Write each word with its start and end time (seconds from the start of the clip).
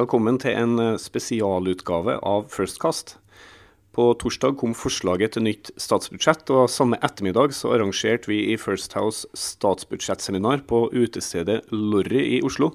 Velkommen 0.00 0.38
til 0.40 0.54
en 0.56 0.78
eh, 0.80 0.94
spesialutgave 0.96 2.14
av 2.24 2.46
Firstcast. 2.48 3.18
På 3.92 4.06
torsdag 4.16 4.54
kom 4.56 4.72
forslaget 4.72 5.34
til 5.34 5.44
nytt 5.44 5.68
statsbudsjett, 5.76 6.48
og 6.56 6.70
samme 6.72 6.96
ettermiddag 7.04 7.52
så 7.52 7.74
arrangerte 7.74 8.30
vi 8.30 8.38
i 8.48 8.56
First 8.56 8.94
House 8.96 9.28
statsbudsjettseminar 9.36 10.62
på 10.70 10.86
utestedet 10.94 11.58
Lorry 11.74 12.22
i 12.38 12.40
Oslo. 12.46 12.70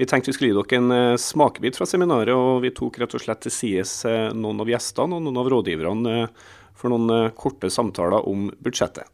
Vi 0.00 0.08
tenkte 0.08 0.32
vi 0.32 0.38
skulle 0.38 0.54
gi 0.54 0.56
dere 0.56 0.80
en 0.80 0.96
eh, 0.96 1.20
smakebit 1.20 1.76
fra 1.76 1.90
seminaret, 1.90 2.32
og 2.32 2.62
vi 2.64 2.72
tok 2.72 2.96
rett 3.02 3.18
og 3.18 3.26
slett 3.26 3.44
til 3.44 3.52
sides 3.52 3.98
eh, 4.08 4.30
noen 4.32 4.64
av 4.64 4.72
gjestene 4.72 5.18
og 5.18 5.26
noen 5.26 5.42
av 5.42 5.52
rådgiverne 5.52 6.16
for 6.80 6.94
noen 6.94 7.34
korte 7.36 7.68
samtaler 7.68 8.24
om 8.30 8.48
budsjettet. 8.64 9.10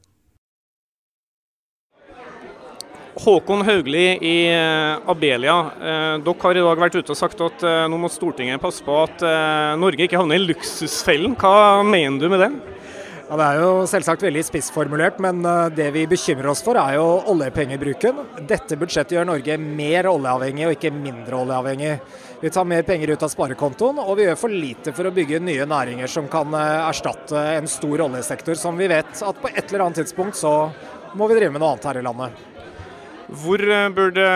Håkon 3.20 3.62
Haugli 3.62 4.06
i 4.16 4.52
eh, 4.52 5.10
Abelia, 5.10 5.58
eh, 5.76 6.14
dere 6.24 6.40
har 6.40 6.56
i 6.56 6.62
dag 6.64 6.78
vært 6.80 6.94
ute 6.96 7.12
og 7.12 7.18
sagt 7.18 7.40
at 7.44 7.64
eh, 7.68 7.82
nå 7.92 7.98
må 8.00 8.08
Stortinget 8.08 8.62
passe 8.62 8.80
på 8.84 8.94
at 8.96 9.20
Norge 9.76 10.06
ikke 10.06 10.16
havner 10.16 10.40
i 10.40 10.46
luksusfellen. 10.46 11.34
Hva 11.36 11.82
mener 11.84 12.16
du 12.16 12.30
med 12.32 12.40
det? 12.40 12.48
Ja, 13.28 13.36
Det 13.36 13.44
er 13.44 13.58
jo 13.60 13.74
selvsagt 13.90 14.24
veldig 14.24 14.40
spissformulert, 14.46 15.20
men 15.22 15.44
det 15.76 15.90
vi 15.94 16.06
bekymrer 16.08 16.48
oss 16.50 16.64
for 16.66 16.80
er 16.80 16.96
jo 16.96 17.04
oljepengebruken. 17.30 18.24
Dette 18.48 18.78
budsjettet 18.80 19.14
gjør 19.18 19.28
Norge 19.28 19.58
mer 19.60 20.08
oljeavhengig 20.10 20.66
og 20.66 20.74
ikke 20.74 20.90
mindre 20.94 21.42
oljeavhengig. 21.44 21.94
Vi 22.40 22.50
tar 22.50 22.66
mer 22.66 22.86
penger 22.88 23.12
ut 23.12 23.26
av 23.26 23.30
sparekontoen, 23.30 24.00
og 24.02 24.16
vi 24.18 24.26
gjør 24.26 24.40
for 24.40 24.60
lite 24.64 24.96
for 24.96 25.06
å 25.06 25.14
bygge 25.14 25.42
nye 25.44 25.68
næringer 25.68 26.10
som 26.10 26.26
kan 26.32 26.56
erstatte 26.56 27.44
en 27.58 27.68
stor 27.70 28.06
oljesektor, 28.08 28.56
som 28.58 28.80
vi 28.80 28.88
vet 28.90 29.12
at 29.12 29.44
på 29.44 29.52
et 29.52 29.66
eller 29.68 29.86
annet 29.86 30.02
tidspunkt 30.02 30.40
så 30.40 30.54
må 31.14 31.28
vi 31.28 31.36
drive 31.36 31.52
med 31.52 31.62
noe 31.62 31.76
annet 31.76 31.92
her 31.92 32.00
i 32.00 32.08
landet. 32.08 32.49
Hvor 33.30 33.62
eh, 33.62 33.88
burde 33.94 34.26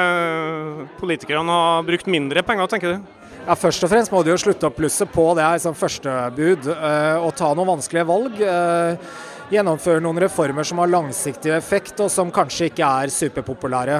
politikerne 1.00 1.50
ha 1.50 1.82
brukt 1.86 2.06
mindre 2.10 2.44
penger, 2.46 2.70
tenker 2.70 2.94
du? 2.94 3.12
Ja, 3.44 3.56
Først 3.58 3.82
og 3.84 3.90
fremst 3.90 4.12
må 4.14 4.22
de 4.24 4.32
jo 4.32 4.40
slutte 4.40 4.70
å 4.70 4.72
plusse 4.72 5.04
på, 5.10 5.26
det 5.36 5.42
er 5.44 5.58
liksom 5.58 5.76
førstebud. 5.76 6.68
Eh, 6.72 7.16
og 7.20 7.34
ta 7.36 7.50
noen 7.52 7.74
vanskelige 7.74 8.06
valg. 8.08 8.38
Gjennomføre 9.52 10.00
noen 10.00 10.22
reformer 10.24 10.64
som 10.64 10.80
har 10.80 10.88
langsiktig 10.88 11.52
effekt, 11.52 11.98
og 12.00 12.08
som 12.12 12.32
kanskje 12.32 12.70
ikke 12.70 12.86
er 13.04 13.12
superpopulære. 13.12 13.98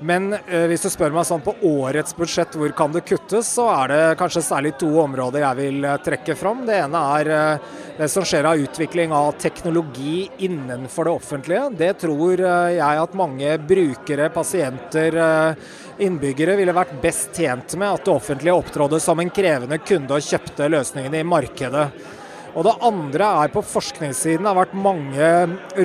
Men 0.00 0.32
eh, 0.32 0.64
hvis 0.70 0.82
du 0.82 0.88
spør 0.90 1.12
meg 1.12 1.26
sånn 1.28 1.42
på 1.44 1.52
årets 1.68 2.14
budsjett 2.16 2.54
hvor 2.56 2.72
kan 2.76 2.92
det 2.94 3.02
kuttes, 3.06 3.50
så 3.52 3.66
er 3.74 3.92
det 3.92 4.00
kanskje 4.18 4.42
særlig 4.46 4.72
to 4.80 4.88
områder 5.02 5.44
jeg 5.44 5.58
vil 5.58 5.84
eh, 5.84 5.98
trekke 6.00 6.36
fram. 6.40 6.64
Det 6.66 6.78
ene 6.80 7.02
er 7.18 7.30
eh, 7.36 7.66
det 7.98 8.08
som 8.08 8.24
skjer 8.24 8.48
av 8.48 8.62
utvikling 8.64 9.12
av 9.12 9.34
teknologi 9.38 10.24
innenfor 10.46 11.06
det 11.06 11.16
offentlige. 11.20 11.66
Det 11.82 11.90
tror 12.00 12.40
eh, 12.40 12.78
jeg 12.78 13.02
at 13.04 13.18
mange 13.20 13.58
brukere, 13.60 14.30
pasienter, 14.32 15.20
eh, 15.26 15.68
innbyggere 16.00 16.56
ville 16.56 16.74
vært 16.74 16.96
best 17.02 17.36
tjent 17.36 17.76
med 17.76 17.92
at 17.92 18.08
det 18.08 18.14
offentlige 18.14 18.56
opptrådde 18.56 19.02
som 19.04 19.20
en 19.20 19.34
krevende 19.36 19.78
kunde 19.84 20.16
og 20.16 20.24
kjøpte 20.24 20.72
løsningene 20.72 21.20
i 21.20 21.28
markedet. 21.28 21.90
Og 22.54 22.66
det 22.66 22.74
andre 22.82 23.28
er 23.44 23.52
på 23.52 23.62
forskningssiden. 23.62 24.42
Det 24.42 24.50
har 24.50 24.58
vært 24.58 24.74
mange 24.74 25.30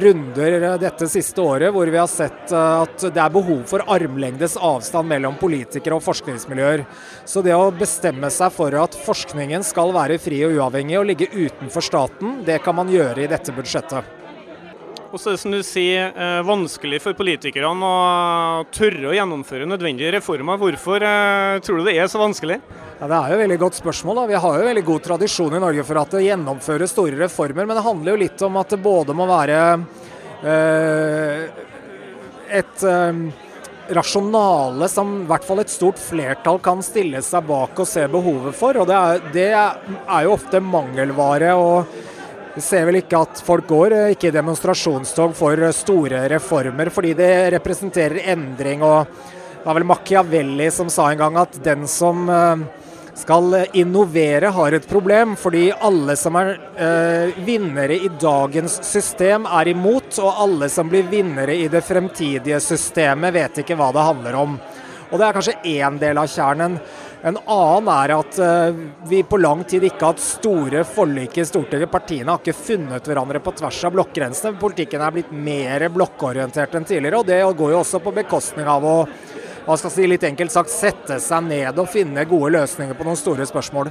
runder 0.05 0.67
dette 0.81 1.09
siste 1.11 1.43
året 1.43 1.73
hvor 1.75 1.89
vi 1.91 1.99
har 1.99 2.09
sett 2.09 2.53
eh, 2.55 2.83
at 2.85 3.05
det 3.05 3.21
er 3.21 3.33
behov 3.33 3.63
for 3.69 3.85
armlengdes 3.95 4.57
avstand 4.57 5.11
mellom 5.11 5.37
politikere 5.41 5.99
og 5.99 6.05
forskningsmiljøer. 6.07 6.85
Så 7.29 7.45
det 7.45 7.55
å 7.55 7.71
bestemme 7.75 8.31
seg 8.33 8.53
for 8.55 8.75
at 8.81 8.97
forskningen 9.05 9.65
skal 9.65 9.93
være 9.95 10.19
fri 10.21 10.41
og 10.47 10.57
uavhengig 10.57 10.99
og 10.99 11.09
ligge 11.11 11.31
utenfor 11.35 11.85
staten, 11.85 12.39
det 12.47 12.61
kan 12.65 12.77
man 12.77 12.91
gjøre 12.91 13.25
i 13.25 13.31
dette 13.31 13.53
budsjettet. 13.55 14.24
Og 15.15 15.19
så 15.21 15.29
er 15.31 15.37
det 15.37 15.39
som 15.45 15.53
du 15.53 15.61
sier, 15.63 16.09
eh, 16.11 16.41
vanskelig 16.43 16.97
for 16.99 17.15
politikerne 17.15 17.87
å 17.87 18.65
tørre 18.67 19.07
å 19.07 19.13
gjennomføre 19.15 19.63
nødvendige 19.63 20.11
reformer. 20.17 20.57
Hvorfor 20.59 21.05
eh, 21.07 21.59
tror 21.63 21.77
du 21.79 21.85
det 21.87 21.93
er 21.95 22.09
så 22.11 22.19
vanskelig? 22.19 22.57
Ja, 22.99 23.07
Det 23.07 23.15
er 23.15 23.29
jo 23.31 23.37
et 23.37 23.43
veldig 23.45 23.57
godt 23.61 23.77
spørsmål. 23.79 24.17
Da. 24.19 24.25
Vi 24.27 24.41
har 24.43 24.57
jo 24.59 24.65
veldig 24.67 24.83
god 24.83 25.05
tradisjon 25.05 25.55
i 25.55 25.61
Norge 25.63 25.85
for 25.87 26.01
at 26.01 26.11
det 26.11 26.25
gjennomføres 26.25 26.91
store 26.91 27.15
reformer. 27.21 27.63
Men 27.63 27.79
det 27.79 27.85
handler 27.85 28.11
jo 28.11 28.21
litt 28.25 28.43
om 28.43 28.59
at 28.59 28.75
det 28.75 28.81
både 28.83 29.15
må 29.15 29.27
være 29.29 29.59
øh, 30.51 31.45
et 32.59 32.83
øh, 32.83 33.21
rasjonale 33.95 34.89
som 34.91 35.21
i 35.21 35.29
hvert 35.29 35.47
fall 35.47 35.63
et 35.63 35.71
stort 35.71 36.01
flertall 36.01 36.59
kan 36.59 36.83
stille 36.83 37.23
seg 37.23 37.47
bak 37.47 37.79
og 37.79 37.87
se 37.87 38.03
behovet 38.11 38.59
for. 38.59 38.81
Og 38.83 38.91
det 38.91 38.99
er, 38.99 39.23
det 39.31 39.47
er 39.55 40.27
jo 40.27 40.35
ofte 40.35 40.59
mangelvare. 40.59 41.55
og 41.55 42.11
vi 42.55 42.63
ser 42.63 42.85
vel 42.87 43.01
ikke 43.01 43.19
at 43.19 43.41
folk 43.43 43.67
går 43.67 43.93
ikke 44.15 44.29
i 44.29 44.35
demonstrasjonstog 44.35 45.35
for 45.35 45.59
store 45.75 46.23
reformer, 46.31 46.89
fordi 46.93 47.11
det 47.17 47.33
representerer 47.57 48.29
endring. 48.31 48.83
og 48.83 49.05
Det 49.11 49.65
var 49.67 49.75
vel 49.75 49.87
Machiavelli 49.89 50.71
som 50.71 50.89
sa 50.89 51.11
en 51.11 51.19
gang 51.19 51.37
at 51.41 51.59
den 51.63 51.83
som 51.87 52.29
skal 53.15 53.65
innovere, 53.73 54.45
har 54.45 54.71
et 54.71 54.87
problem. 54.87 55.35
Fordi 55.39 55.69
alle 55.71 56.15
som 56.19 56.35
er 56.39 56.55
eh, 56.75 57.43
vinnere 57.45 57.97
i 57.97 58.11
dagens 58.21 58.79
system, 58.85 59.47
er 59.47 59.71
imot. 59.71 60.11
Og 60.19 60.41
alle 60.45 60.69
som 60.69 60.89
blir 60.91 61.07
vinnere 61.11 61.55
i 61.55 61.67
det 61.71 61.83
fremtidige 61.85 62.59
systemet, 62.63 63.33
vet 63.35 63.63
ikke 63.63 63.77
hva 63.79 63.91
det 63.95 64.09
handler 64.09 64.39
om. 64.41 64.59
Og 65.11 65.19
Det 65.19 65.25
er 65.25 65.35
kanskje 65.37 65.59
én 65.77 65.99
del 66.01 66.17
av 66.17 66.27
kjernen. 66.27 66.79
En 67.25 67.37
annen 67.41 67.87
er 67.89 68.11
at 68.13 68.35
uh, 68.37 68.81
vi 69.09 69.23
på 69.25 69.39
lang 69.41 69.63
tid 69.65 69.87
ikke 69.87 70.03
har 70.03 70.13
hatt 70.13 70.21
store 70.21 70.83
forlik 70.85 71.39
i 71.41 71.45
Stortinget. 71.47 71.89
Partiene 71.89 72.29
har 72.29 72.43
ikke 72.43 72.53
funnet 72.53 73.07
hverandre 73.09 73.41
på 73.41 73.53
tvers 73.57 73.79
av 73.87 73.95
blokkgrensene. 73.95 74.59
Politikken 74.61 75.01
er 75.01 75.15
blitt 75.15 75.31
mer 75.33 75.87
blokkorientert 75.95 76.77
enn 76.77 76.85
tidligere. 76.85 77.23
og 77.23 77.25
Det 77.25 77.41
går 77.57 77.73
jo 77.73 77.81
også 77.81 78.03
på 78.05 78.13
bekostning 78.13 78.69
av 78.69 78.85
å 78.85 78.99
hva 79.65 79.73
skal 79.81 79.89
jeg 79.89 79.95
si, 79.95 80.03
litt 80.11 80.25
enkelt 80.27 80.53
sagt, 80.53 80.69
sette 80.69 81.15
seg 81.17 81.47
ned 81.47 81.79
og 81.81 81.89
finne 81.89 82.27
gode 82.29 82.51
løsninger 82.53 82.93
på 82.93 83.07
noen 83.07 83.17
store 83.17 83.47
spørsmål. 83.49 83.89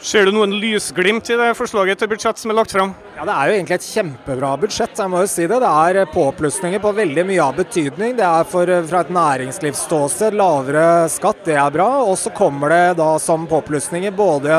Ser 0.00 0.24
du 0.24 0.32
noen 0.32 0.54
lysglimt 0.56 1.28
i 1.28 1.36
det 1.36 1.50
forslaget 1.58 2.00
til 2.00 2.08
budsjett 2.08 2.38
som 2.40 2.52
er 2.52 2.56
lagt 2.56 2.72
fram? 2.72 2.94
Ja, 3.18 3.26
Det 3.28 3.34
er 3.34 3.48
jo 3.50 3.56
egentlig 3.58 3.74
et 3.76 3.88
kjempebra 3.88 4.52
budsjett, 4.62 4.96
jeg 4.96 5.12
må 5.12 5.20
jo 5.20 5.28
si 5.28 5.44
det. 5.44 5.58
Det 5.60 5.72
er 6.00 6.08
påplussinger 6.08 6.80
på 6.80 6.94
veldig 6.96 7.24
mye 7.28 7.42
av 7.44 7.58
betydning. 7.58 8.16
Det 8.16 8.24
er 8.24 8.48
for, 8.48 8.72
fra 8.88 9.02
et 9.04 9.12
næringslivsståsted 9.12 10.38
lavere 10.40 11.04
skatt, 11.12 11.44
det 11.44 11.58
er 11.60 11.76
bra. 11.76 11.90
Og 12.08 12.16
så 12.16 12.32
kommer 12.32 12.72
det 12.72 12.96
da 13.02 13.10
som 13.20 13.44
påplussinger 13.50 14.16
både 14.16 14.56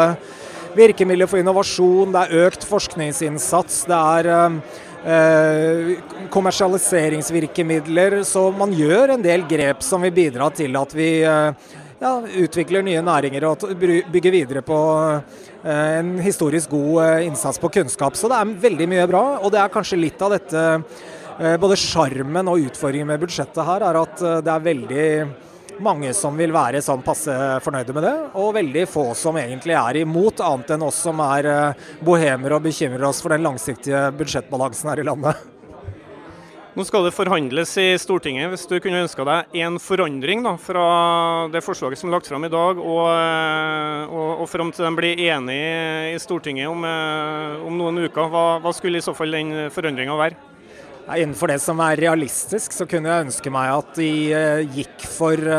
virkemidler 0.78 1.28
for 1.28 1.42
innovasjon, 1.42 2.14
det 2.14 2.22
er 2.22 2.46
økt 2.46 2.70
forskningsinnsats, 2.70 3.82
det 3.90 3.98
er 3.98 4.62
Eh, 5.02 5.98
kommersialiseringsvirkemidler. 6.30 8.24
Så 8.24 8.52
man 8.54 8.74
gjør 8.74 9.16
en 9.16 9.24
del 9.24 9.48
grep 9.50 9.82
som 9.84 10.02
vil 10.06 10.14
bidra 10.14 10.52
til 10.54 10.78
at 10.78 10.94
vi 10.94 11.24
eh, 11.26 11.54
ja, 12.02 12.14
utvikler 12.44 12.86
nye 12.86 13.04
næringer 13.06 13.46
og 13.48 13.66
bygger 13.78 14.34
videre 14.34 14.66
på 14.66 14.80
eh, 15.64 16.00
en 16.02 16.18
historisk 16.24 16.74
god 16.74 17.24
innsats 17.28 17.62
på 17.62 17.72
kunnskap. 17.80 18.18
Så 18.18 18.32
det 18.32 18.40
er 18.42 18.56
veldig 18.68 18.90
mye 18.92 19.08
bra. 19.10 19.24
Og 19.42 19.54
det 19.54 19.62
er 19.62 19.74
kanskje 19.74 20.02
litt 20.02 20.22
av 20.22 20.38
dette 20.38 20.68
Både 21.42 21.74
sjarmen 21.80 22.46
og 22.52 22.68
utfordringen 22.68 23.08
med 23.10 23.22
budsjettet 23.24 23.66
her 23.66 23.82
er 23.88 23.98
at 23.98 24.20
det 24.46 24.52
er 24.52 24.66
veldig 24.68 25.06
mange 25.82 26.14
som 26.14 26.38
vil 26.38 26.54
være 26.54 26.82
sånn 26.84 27.04
passe 27.06 27.34
fornøyde 27.66 27.96
med 27.96 28.06
det, 28.06 28.16
og 28.38 28.54
veldig 28.58 28.86
få 28.90 29.06
som 29.18 29.38
egentlig 29.42 29.78
er 29.78 30.02
imot, 30.04 30.44
annet 30.46 30.76
enn 30.76 30.86
oss 30.88 31.02
som 31.08 31.22
er 31.26 31.50
eh, 31.52 31.88
bohemer 32.06 32.58
og 32.58 32.68
bekymrer 32.68 33.08
oss 33.10 33.22
for 33.24 33.34
den 33.34 33.46
langsiktige 33.46 34.10
budsjettbalansen 34.20 34.94
her 34.94 35.02
i 35.02 35.08
landet. 35.08 35.51
Nå 36.72 36.86
skal 36.88 37.04
det 37.04 37.12
forhandles 37.12 37.74
i 37.82 37.90
Stortinget. 38.00 38.48
Hvis 38.48 38.62
du 38.64 38.78
kunne 38.80 39.02
ønska 39.04 39.26
deg 39.28 39.56
en 39.60 39.76
forandring 39.76 40.40
da, 40.46 40.54
fra 40.56 40.84
det 41.52 41.60
forslaget 41.66 42.00
som 42.00 42.08
er 42.08 42.16
lagt 42.16 42.30
fram 42.32 42.46
i 42.48 42.52
dag, 42.54 42.80
og, 42.80 43.02
eh, 43.12 44.06
og, 44.08 44.30
og 44.46 44.48
fram 44.48 44.72
til 44.72 44.88
de 44.88 44.92
blir 44.96 45.20
enige 45.26 46.14
i 46.14 46.22
Stortinget 46.24 46.72
om, 46.72 46.86
eh, 46.88 47.58
om 47.68 47.76
noen 47.76 48.00
uker, 48.06 48.32
hva, 48.32 48.46
hva 48.64 48.72
skulle 48.72 49.02
i 49.02 49.04
så 49.04 49.12
fall 49.18 49.36
den 49.36 49.52
forandringa 49.76 50.16
være? 50.16 50.40
Innenfor 51.12 51.52
det 51.52 51.60
som 51.60 51.84
er 51.84 52.00
realistisk, 52.00 52.72
så 52.72 52.88
kunne 52.88 53.12
jeg 53.12 53.28
ønske 53.28 53.52
meg 53.52 53.74
at 53.76 53.92
de 54.00 54.12
eh, 54.32 54.64
gikk 54.72 55.10
for 55.12 55.52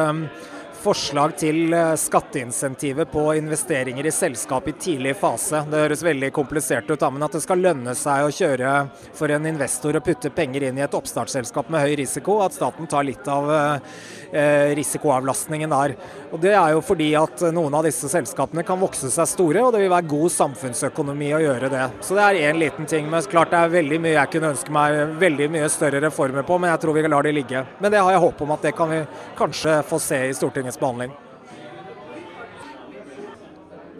forslag 0.82 1.36
til 1.38 1.72
eh, 1.76 1.94
skatteinsentiver 1.98 3.06
på 3.10 3.24
investeringer 3.38 4.06
i 4.06 4.12
selskap 4.14 4.66
i 4.68 4.74
tidlig 4.74 5.14
fase. 5.20 5.62
Det 5.70 5.82
høres 5.84 6.02
veldig 6.02 6.32
komplisert 6.34 6.90
ut, 6.90 7.04
men 7.12 7.22
at 7.26 7.36
det 7.36 7.42
skal 7.44 7.62
lønne 7.62 7.94
seg 7.98 8.26
å 8.26 8.32
kjøre 8.34 8.72
for 9.14 9.30
en 9.30 9.46
investor 9.46 9.98
å 9.98 10.02
putte 10.04 10.32
penger 10.34 10.66
inn 10.68 10.80
i 10.80 10.84
et 10.86 10.96
oppstartsselskap 10.98 11.70
med 11.70 11.84
høy 11.84 11.94
risiko, 12.02 12.40
at 12.42 12.56
staten 12.56 12.90
tar 12.90 13.06
litt 13.06 13.28
av 13.30 13.52
eh, 13.52 14.72
risikoavlastningen 14.78 15.70
der. 15.70 15.94
Og 16.32 16.42
Det 16.42 16.54
er 16.56 16.74
jo 16.74 16.82
fordi 16.82 17.10
at 17.18 17.44
noen 17.54 17.78
av 17.78 17.86
disse 17.86 18.10
selskapene 18.10 18.64
kan 18.66 18.80
vokse 18.82 19.10
seg 19.12 19.30
store, 19.30 19.62
og 19.62 19.74
det 19.76 19.84
vil 19.84 19.92
være 19.92 20.10
god 20.10 20.34
samfunnsøkonomi 20.34 21.30
å 21.36 21.42
gjøre 21.44 21.70
det. 21.72 21.86
Så 22.02 22.18
det 22.18 22.26
er 22.26 22.40
én 22.50 22.58
liten 22.58 22.88
ting. 22.90 23.06
Men 23.12 23.22
klart 23.30 23.52
det 23.52 23.60
er 23.60 23.74
veldig 23.76 24.00
mye 24.02 24.16
jeg 24.16 24.34
kunne 24.34 24.52
ønske 24.56 24.74
meg 24.74 25.16
veldig 25.20 25.50
mye 25.52 25.70
større 25.70 26.02
reformer 26.02 26.46
på, 26.48 26.58
men 26.58 26.72
jeg 26.72 26.82
tror 26.82 26.96
vi 26.96 27.06
lar 27.06 27.26
det 27.26 27.36
ligge. 27.36 27.64
Men 27.78 27.94
det 27.94 28.02
har 28.02 28.14
jeg 28.16 28.24
håp 28.26 28.42
om 28.42 28.54
at 28.56 28.66
det 28.66 28.74
kan 28.76 28.90
vi 28.90 29.02
kanskje 29.38 29.78
få 29.86 30.00
se 30.02 30.18
i 30.26 30.34
Stortinget 30.36 30.71
Stortingets 30.72 30.78
behandling. 30.80 31.12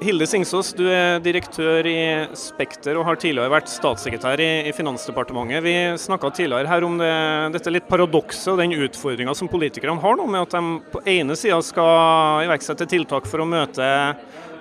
Hilde 0.02 0.26
Singsås, 0.26 0.72
du 0.74 0.88
er 0.90 1.20
direktør 1.22 1.86
i 1.86 2.26
Spekter 2.34 2.96
og 2.98 3.04
har 3.06 3.18
tidligere 3.22 3.52
vært 3.52 3.70
statssekretær 3.70 4.40
i, 4.42 4.48
i 4.66 4.72
Finansdepartementet. 4.74 5.62
Vi 5.62 5.74
snakka 6.02 6.32
tidligere 6.34 6.66
her 6.66 6.82
om 6.82 6.96
det, 6.98 7.12
dette 7.54 7.70
litt 7.70 7.86
paradokset 7.86 8.50
og 8.50 8.58
den 8.58 8.74
utfordringa 8.74 9.34
som 9.38 9.50
politikerne 9.52 10.02
har 10.02 10.18
nå, 10.18 10.26
med 10.26 10.42
at 10.42 10.56
de 10.56 10.80
på 10.90 11.04
ene 11.06 11.36
sida 11.38 11.60
skal 11.62 12.42
iverksette 12.48 12.88
tiltak 12.90 13.30
for 13.30 13.44
å 13.44 13.46
møte 13.46 13.86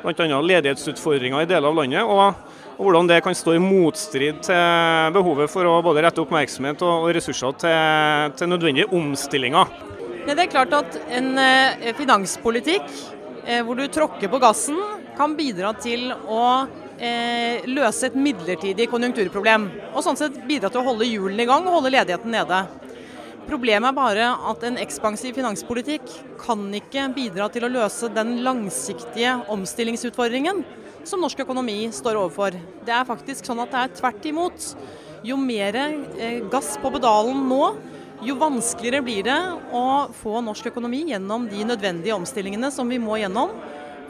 bl.a. 0.03 0.41
ledighetsutfordringer 0.45 1.41
i 1.41 1.49
deler 1.49 1.71
av 1.71 1.79
landet, 1.79 2.05
og, 2.05 2.37
og, 2.75 2.85
hvordan 2.85 3.09
det 3.09 3.23
kan 3.25 3.37
stå 3.37 3.57
i 3.57 3.63
motstrid 3.63 4.43
til 4.45 5.17
behovet 5.17 5.49
for 5.49 5.65
å 5.65 5.79
både 5.85 6.05
rette 6.05 6.21
oppmerksomhet 6.21 6.85
og, 6.85 7.07
og 7.07 7.17
ressurser 7.17 7.57
til, 7.65 8.37
til 8.37 8.53
nødvendige 8.53 8.93
omstillinger. 8.93 9.90
Ja, 10.21 10.35
det 10.37 10.43
er 10.43 10.51
klart 10.53 10.73
at 10.77 10.95
en 11.17 11.31
eh, 11.41 11.87
finanspolitikk 11.97 12.83
eh, 13.41 13.63
hvor 13.65 13.73
du 13.79 13.87
tråkker 13.89 14.29
på 14.29 14.39
gassen, 14.43 14.77
kan 15.17 15.33
bidra 15.33 15.71
til 15.81 16.11
å 16.13 16.43
eh, 17.01 17.65
løse 17.65 18.05
et 18.07 18.17
midlertidig 18.17 18.85
konjunkturproblem. 18.91 19.65
Og 19.95 20.05
sånn 20.05 20.19
sett 20.19 20.37
bidra 20.45 20.69
til 20.69 20.83
å 20.83 20.85
holde 20.91 21.07
hjulene 21.09 21.41
i 21.41 21.49
gang 21.49 21.65
og 21.65 21.79
holde 21.79 21.93
ledigheten 21.95 22.35
nede. 22.37 22.59
Problemet 23.47 23.89
er 23.89 23.97
bare 23.97 24.27
at 24.51 24.65
en 24.67 24.77
ekspansiv 24.83 25.39
finanspolitikk 25.39 26.05
kan 26.43 26.67
ikke 26.77 27.07
bidra 27.17 27.49
til 27.49 27.65
å 27.65 27.73
løse 27.73 28.11
den 28.13 28.37
langsiktige 28.45 29.39
omstillingsutfordringen 29.51 30.61
som 31.01 31.25
norsk 31.25 31.41
økonomi 31.47 31.87
står 31.97 32.19
overfor. 32.21 32.59
Det 32.85 32.93
er 32.93 33.09
faktisk 33.09 33.49
sånn 33.49 33.63
at 33.65 33.73
det 33.73 33.81
er 33.81 33.97
tvert 33.97 34.29
imot. 34.29 34.69
Jo 35.25 35.41
mer 35.41 35.81
gass 36.53 36.75
på 36.81 36.93
pedalen 36.93 37.41
nå, 37.49 37.73
jo 38.25 38.35
vanskeligere 38.37 39.01
blir 39.05 39.25
det 39.25 39.39
å 39.73 39.85
få 40.13 40.41
norsk 40.45 40.69
økonomi 40.71 41.03
gjennom 41.09 41.47
de 41.49 41.63
nødvendige 41.65 42.15
omstillingene 42.15 42.69
som 42.73 42.89
vi 42.89 42.99
må 43.01 43.17
gjennom 43.21 43.53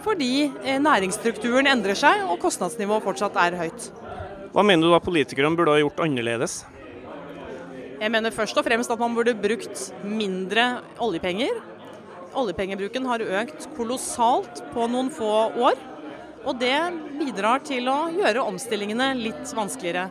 fordi 0.01 0.49
eh, 0.65 0.79
næringsstrukturen 0.81 1.69
endrer 1.69 1.97
seg 1.97 2.23
og 2.25 2.39
kostnadsnivået 2.41 3.05
fortsatt 3.05 3.37
er 3.37 3.57
høyt. 3.59 3.89
Hva 4.51 4.63
mener 4.65 4.87
du 4.87 4.95
da 4.95 5.01
politikerne 5.03 5.55
burde 5.55 5.75
ha 5.75 5.81
gjort 5.83 6.01
annerledes? 6.03 6.63
Jeg 8.01 8.09
mener 8.09 8.33
først 8.33 8.57
og 8.57 8.65
fremst 8.65 8.91
at 8.91 8.99
man 8.99 9.13
burde 9.13 9.37
brukt 9.37 9.91
mindre 10.01 10.81
oljepenger. 11.05 11.61
Oljepengebruken 12.33 13.05
har 13.05 13.21
økt 13.43 13.69
kolossalt 13.77 14.63
på 14.73 14.87
noen 14.89 15.11
få 15.13 15.29
år. 15.61 15.77
Og 16.41 16.57
det 16.57 16.73
bidrar 17.19 17.61
til 17.61 17.85
å 17.91 18.07
gjøre 18.09 18.47
omstillingene 18.49 19.11
litt 19.19 19.53
vanskeligere. 19.53 20.07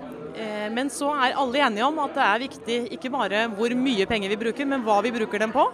Eh, 0.71 0.75
men 0.75 0.91
så 0.91 1.11
er 1.15 1.37
alle 1.37 1.59
enige 1.67 1.87
om 1.87 1.99
at 1.99 2.15
det 2.15 2.27
er 2.27 2.45
viktig 2.47 2.81
ikke 2.97 3.13
bare 3.13 3.49
hvor 3.57 3.75
mye 3.75 4.07
penger 4.07 4.31
vi 4.31 4.41
bruker, 4.47 4.67
men 4.67 4.85
hva 4.87 5.01
vi 5.03 5.13
bruker 5.13 5.39
dem 5.39 5.53
på. 5.53 5.67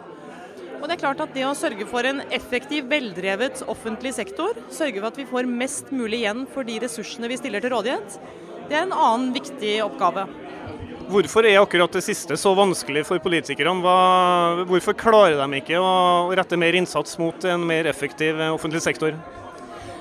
Og 0.76 0.88
det 0.88 0.96
er 0.96 1.00
klart 1.00 1.20
at 1.20 1.32
det 1.34 1.46
å 1.46 1.54
sørge 1.56 1.86
for 1.88 2.04
en 2.04 2.20
effektiv, 2.30 2.84
veldrevet 2.90 3.62
offentlig 3.66 4.12
sektor, 4.14 4.56
sørge 4.70 5.00
for 5.00 5.08
at 5.08 5.16
vi 5.16 5.28
får 5.28 5.48
mest 5.48 5.88
mulig 5.90 6.20
igjen 6.20 6.44
for 6.52 6.68
de 6.68 6.76
ressursene 6.82 7.30
vi 7.32 7.38
stiller 7.40 7.64
til 7.64 7.72
rådighet, 7.72 8.18
det 8.68 8.76
er 8.76 8.84
en 8.84 8.92
annen 8.92 9.32
viktig 9.32 9.78
oppgave. 9.84 10.26
Hvorfor 11.06 11.46
er 11.46 11.60
akkurat 11.60 11.92
det 11.94 12.02
siste 12.02 12.34
så 12.36 12.50
vanskelig 12.58 13.04
for 13.06 13.22
politikerne? 13.22 13.78
Hva, 13.78 14.66
hvorfor 14.66 14.96
klarer 14.98 15.38
de 15.38 15.60
ikke 15.62 15.78
å 15.78 16.34
rette 16.34 16.58
mer 16.58 16.76
innsats 16.76 17.14
mot 17.22 17.46
en 17.46 17.62
mer 17.66 17.86
effektiv 17.86 18.42
offentlig 18.50 18.82
sektor? 18.84 19.14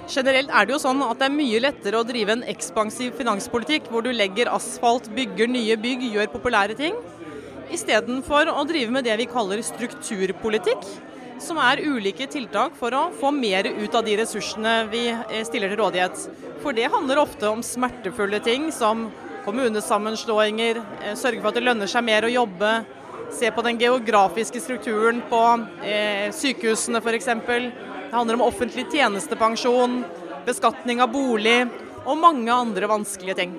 Generelt 0.06 0.52
er 0.54 0.68
det 0.68 0.75
jo 0.75 0.81
sånn 0.84 1.02
at 1.06 1.18
det 1.19 1.28
er 1.28 1.34
mye 1.34 1.60
lettere 1.63 2.00
å 2.00 2.06
drive 2.06 2.36
en 2.36 2.46
ekspansiv 2.52 3.16
finanspolitikk, 3.18 3.90
hvor 3.90 4.06
du 4.06 4.12
legger 4.13 4.52
asfalt, 4.54 5.10
bygger 5.16 5.50
nye 5.50 5.78
bygg, 5.81 6.06
gjør 6.13 6.34
populære 6.36 6.78
ting 6.78 6.98
istedenfor 7.74 8.50
å 8.54 8.63
drive 8.68 8.94
med 8.94 9.06
det 9.07 9.16
vi 9.19 9.28
kaller 9.30 9.62
strukturpolitikk. 9.66 10.86
Som 11.42 11.60
er 11.60 11.81
ulike 11.84 12.28
tiltak 12.31 12.78
for 12.80 12.96
å 12.96 13.10
få 13.19 13.31
mer 13.36 13.68
ut 13.68 13.96
av 13.98 14.06
de 14.06 14.16
ressursene 14.22 14.75
vi 14.92 15.10
eh, 15.12 15.42
stiller 15.44 15.74
til 15.74 15.81
rådighet. 15.81 16.22
For 16.63 16.75
det 16.75 16.88
handler 16.94 17.19
ofte 17.25 17.50
om 17.52 17.63
smertefulle 17.66 18.40
ting 18.46 18.69
som 18.72 19.10
kommunesammenslåinger, 19.44 20.80
eh, 21.02 21.18
sørge 21.19 21.42
for 21.42 21.52
at 21.52 21.60
det 21.60 21.66
lønner 21.66 21.92
seg 21.92 22.06
mer 22.07 22.25
å 22.28 22.31
jobbe, 22.31 22.72
se 23.36 23.52
på 23.52 23.66
den 23.66 23.81
geografiske 23.81 24.62
strukturen 24.63 25.19
på 25.28 25.42
eh, 25.84 26.31
sykehusene 26.36 27.04
f.eks. 27.04 27.30
Det 28.15 28.19
handler 28.19 28.33
om 28.33 28.41
offentlig 28.41 28.85
tjenestepensjon, 28.91 29.97
beskatning 30.45 31.01
av 31.03 31.09
bolig 31.12 31.65
og 32.07 32.15
mange 32.15 32.47
andre 32.47 32.88
vanskelige 32.88 33.35
ting. 33.41 33.57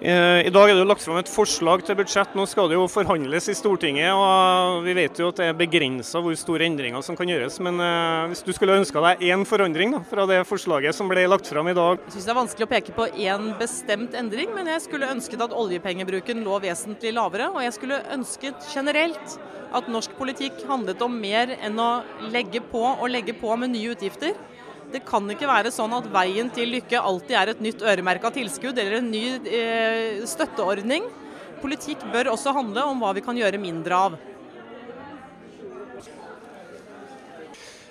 Eh, 0.00 0.46
I 0.46 0.50
dag 0.50 0.70
er 0.70 0.78
det 0.78 0.80
jo 0.80 0.88
lagt 0.88 1.02
fram 1.04 1.18
et 1.20 1.28
forslag 1.28 1.82
til 1.84 1.96
budsjett. 1.98 2.32
Nå 2.32 2.46
skal 2.48 2.70
det 2.70 2.78
jo 2.78 2.86
forhandles 2.88 3.50
i 3.52 3.54
Stortinget. 3.56 4.08
og 4.16 4.80
Vi 4.86 4.94
vet 4.96 5.18
jo 5.20 5.28
at 5.28 5.36
det 5.36 5.48
er 5.50 5.58
begrensa 5.58 6.22
hvor 6.24 6.32
store 6.40 6.64
endringer 6.64 7.04
som 7.04 7.18
kan 7.18 7.28
gjøres. 7.28 7.58
Men 7.60 7.76
eh, 7.84 8.30
hvis 8.32 8.40
du 8.46 8.48
skulle 8.56 8.78
ønska 8.80 9.02
deg 9.04 9.26
én 9.28 9.44
forandring 9.44 9.92
da, 9.92 10.00
fra 10.08 10.24
det 10.30 10.40
forslaget 10.48 10.96
som 10.96 11.10
ble 11.10 11.26
lagt 11.28 11.50
fram 11.52 11.68
i 11.68 11.76
dag? 11.76 12.00
Jeg 12.06 12.16
syns 12.16 12.30
det 12.30 12.32
er 12.32 12.40
vanskelig 12.40 12.68
å 12.68 12.72
peke 12.72 12.96
på 12.96 13.10
én 13.12 13.50
bestemt 13.60 14.16
endring, 14.16 14.54
men 14.56 14.72
jeg 14.72 14.86
skulle 14.86 15.10
ønsket 15.12 15.44
at 15.44 15.56
oljepengebruken 15.64 16.40
lå 16.48 16.62
vesentlig 16.64 17.12
lavere. 17.18 17.50
Og 17.52 17.60
jeg 17.66 17.76
skulle 17.76 18.00
ønsket 18.16 18.72
generelt 18.72 19.36
at 19.76 19.92
norsk 19.92 20.16
politikk 20.16 20.64
handlet 20.70 21.04
om 21.04 21.12
mer 21.12 21.52
enn 21.60 21.76
å 21.76 21.90
legge 22.32 22.64
på 22.72 22.80
og 22.88 23.04
legge 23.12 23.36
på 23.36 23.52
med 23.60 23.76
nye 23.76 23.92
utgifter. 23.92 24.32
Det 24.90 25.04
kan 25.06 25.28
ikke 25.30 25.46
være 25.46 25.70
sånn 25.74 25.92
at 25.94 26.08
veien 26.10 26.48
til 26.54 26.72
lykke 26.74 26.98
alltid 26.98 27.36
er 27.38 27.52
et 27.52 27.60
nytt 27.62 27.84
øremerka 27.86 28.32
tilskudd 28.34 28.78
eller 28.78 28.98
en 28.98 29.10
ny 29.12 29.24
eh, 29.46 30.24
støtteordning. 30.26 31.06
Politikk 31.60 32.02
bør 32.10 32.32
også 32.32 32.54
handle 32.56 32.88
om 32.90 33.02
hva 33.02 33.12
vi 33.14 33.22
kan 33.22 33.38
gjøre 33.38 33.60
mindre 33.60 34.02
av. 34.08 34.18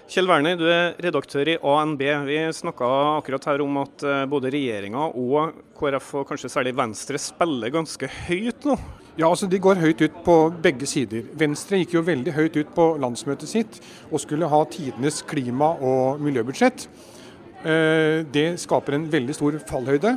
Kjell 0.09 0.25
Werner, 0.25 0.55
du 0.57 0.65
er 0.65 0.95
redaktør 1.05 1.51
i 1.53 1.59
ANB. 1.61 1.99
Vi 2.25 2.37
snakka 2.57 2.87
akkurat 3.19 3.45
her 3.45 3.61
om 3.61 3.75
at 3.83 4.03
eh, 4.03 4.23
både 4.27 4.49
regjeringa 4.55 5.11
og 5.13 5.59
KrF, 5.77 6.07
og 6.17 6.31
kanskje 6.31 6.49
særlig 6.49 6.73
Venstre, 6.79 7.21
spiller 7.21 7.71
ganske 7.75 8.09
høyt 8.25 8.65
nå. 8.65 8.75
Ja, 9.19 9.27
altså 9.27 9.49
De 9.51 9.59
går 9.59 9.81
høyt 9.81 9.99
ut 9.99 10.19
på 10.23 10.33
begge 10.63 10.87
sider. 10.87 11.25
Venstre 11.35 11.81
gikk 11.81 11.97
jo 11.97 12.05
veldig 12.07 12.31
høyt 12.37 12.55
ut 12.55 12.69
på 12.71 12.83
landsmøtet 13.03 13.49
sitt 13.51 13.79
og 14.07 14.21
skulle 14.23 14.47
ha 14.47 14.59
tidenes 14.71 15.17
klima- 15.27 15.73
og 15.75 16.21
miljøbudsjett. 16.23 16.85
Eh, 17.67 18.23
det 18.31 18.45
skaper 18.63 18.95
en 18.95 19.09
veldig 19.11 19.33
stor 19.35 19.57
fallhøyde. 19.67 20.13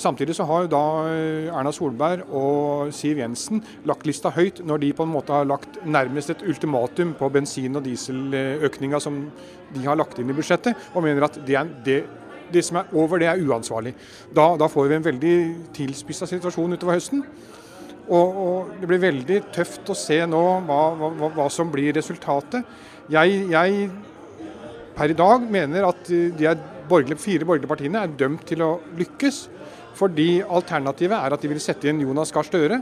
Samtidig 0.00 0.38
så 0.38 0.46
har 0.48 0.64
jo 0.64 0.70
da 0.72 0.80
eh, 1.10 1.50
Erna 1.52 1.68
Solberg 1.76 2.22
og 2.32 2.94
Siv 2.96 3.20
Jensen 3.20 3.60
lagt 3.84 4.06
lista 4.08 4.32
høyt 4.32 4.62
når 4.64 4.80
de 4.80 4.92
på 4.96 5.04
en 5.04 5.12
måte 5.12 5.34
har 5.36 5.44
lagt 5.44 5.76
nærmest 5.84 6.32
et 6.32 6.44
ultimatum 6.48 7.12
på 7.18 7.28
bensin- 7.28 7.76
og 7.76 7.84
dieseløkninga 7.84 9.02
som 9.04 9.26
de 9.74 9.82
har 9.84 10.00
lagt 10.00 10.16
inn 10.18 10.32
i 10.32 10.38
budsjettet, 10.38 10.72
og 10.94 11.04
mener 11.04 11.28
at 11.28 11.36
det, 11.44 11.58
er, 11.60 11.68
det, 11.84 11.98
det 12.56 12.64
som 12.64 12.80
er 12.80 12.88
over, 12.96 13.20
det 13.20 13.28
er 13.28 13.44
uansvarlig. 13.44 13.92
Da, 14.32 14.54
da 14.56 14.70
får 14.72 14.88
vi 14.88 14.96
en 14.96 15.06
veldig 15.10 15.36
tilspissa 15.76 16.30
situasjon 16.30 16.78
utover 16.78 16.96
høsten. 16.96 17.20
Og, 18.08 18.36
og, 18.44 18.72
Det 18.80 18.88
blir 18.88 19.02
veldig 19.02 19.38
tøft 19.54 19.88
å 19.88 19.96
se 19.96 20.18
nå 20.28 20.42
hva, 20.66 20.80
hva, 20.98 21.30
hva 21.38 21.48
som 21.52 21.70
blir 21.72 21.94
resultatet. 21.96 22.66
Jeg, 23.12 23.44
jeg, 23.52 23.88
per 24.96 25.12
i 25.12 25.16
dag 25.16 25.44
mener 25.50 25.88
at 25.88 26.08
de 26.08 26.52
borgerlige, 26.88 27.20
fire 27.20 27.48
borgerlige 27.48 27.70
partiene 27.70 28.04
er 28.04 28.16
dømt 28.18 28.44
til 28.48 28.64
å 28.64 28.72
lykkes. 28.98 29.46
Fordi 29.94 30.42
alternativet 30.42 31.16
er 31.16 31.36
at 31.36 31.42
de 31.42 31.50
vil 31.52 31.62
sette 31.62 31.88
inn 31.88 32.02
Jonas 32.02 32.32
Gahr 32.34 32.46
Støre 32.46 32.80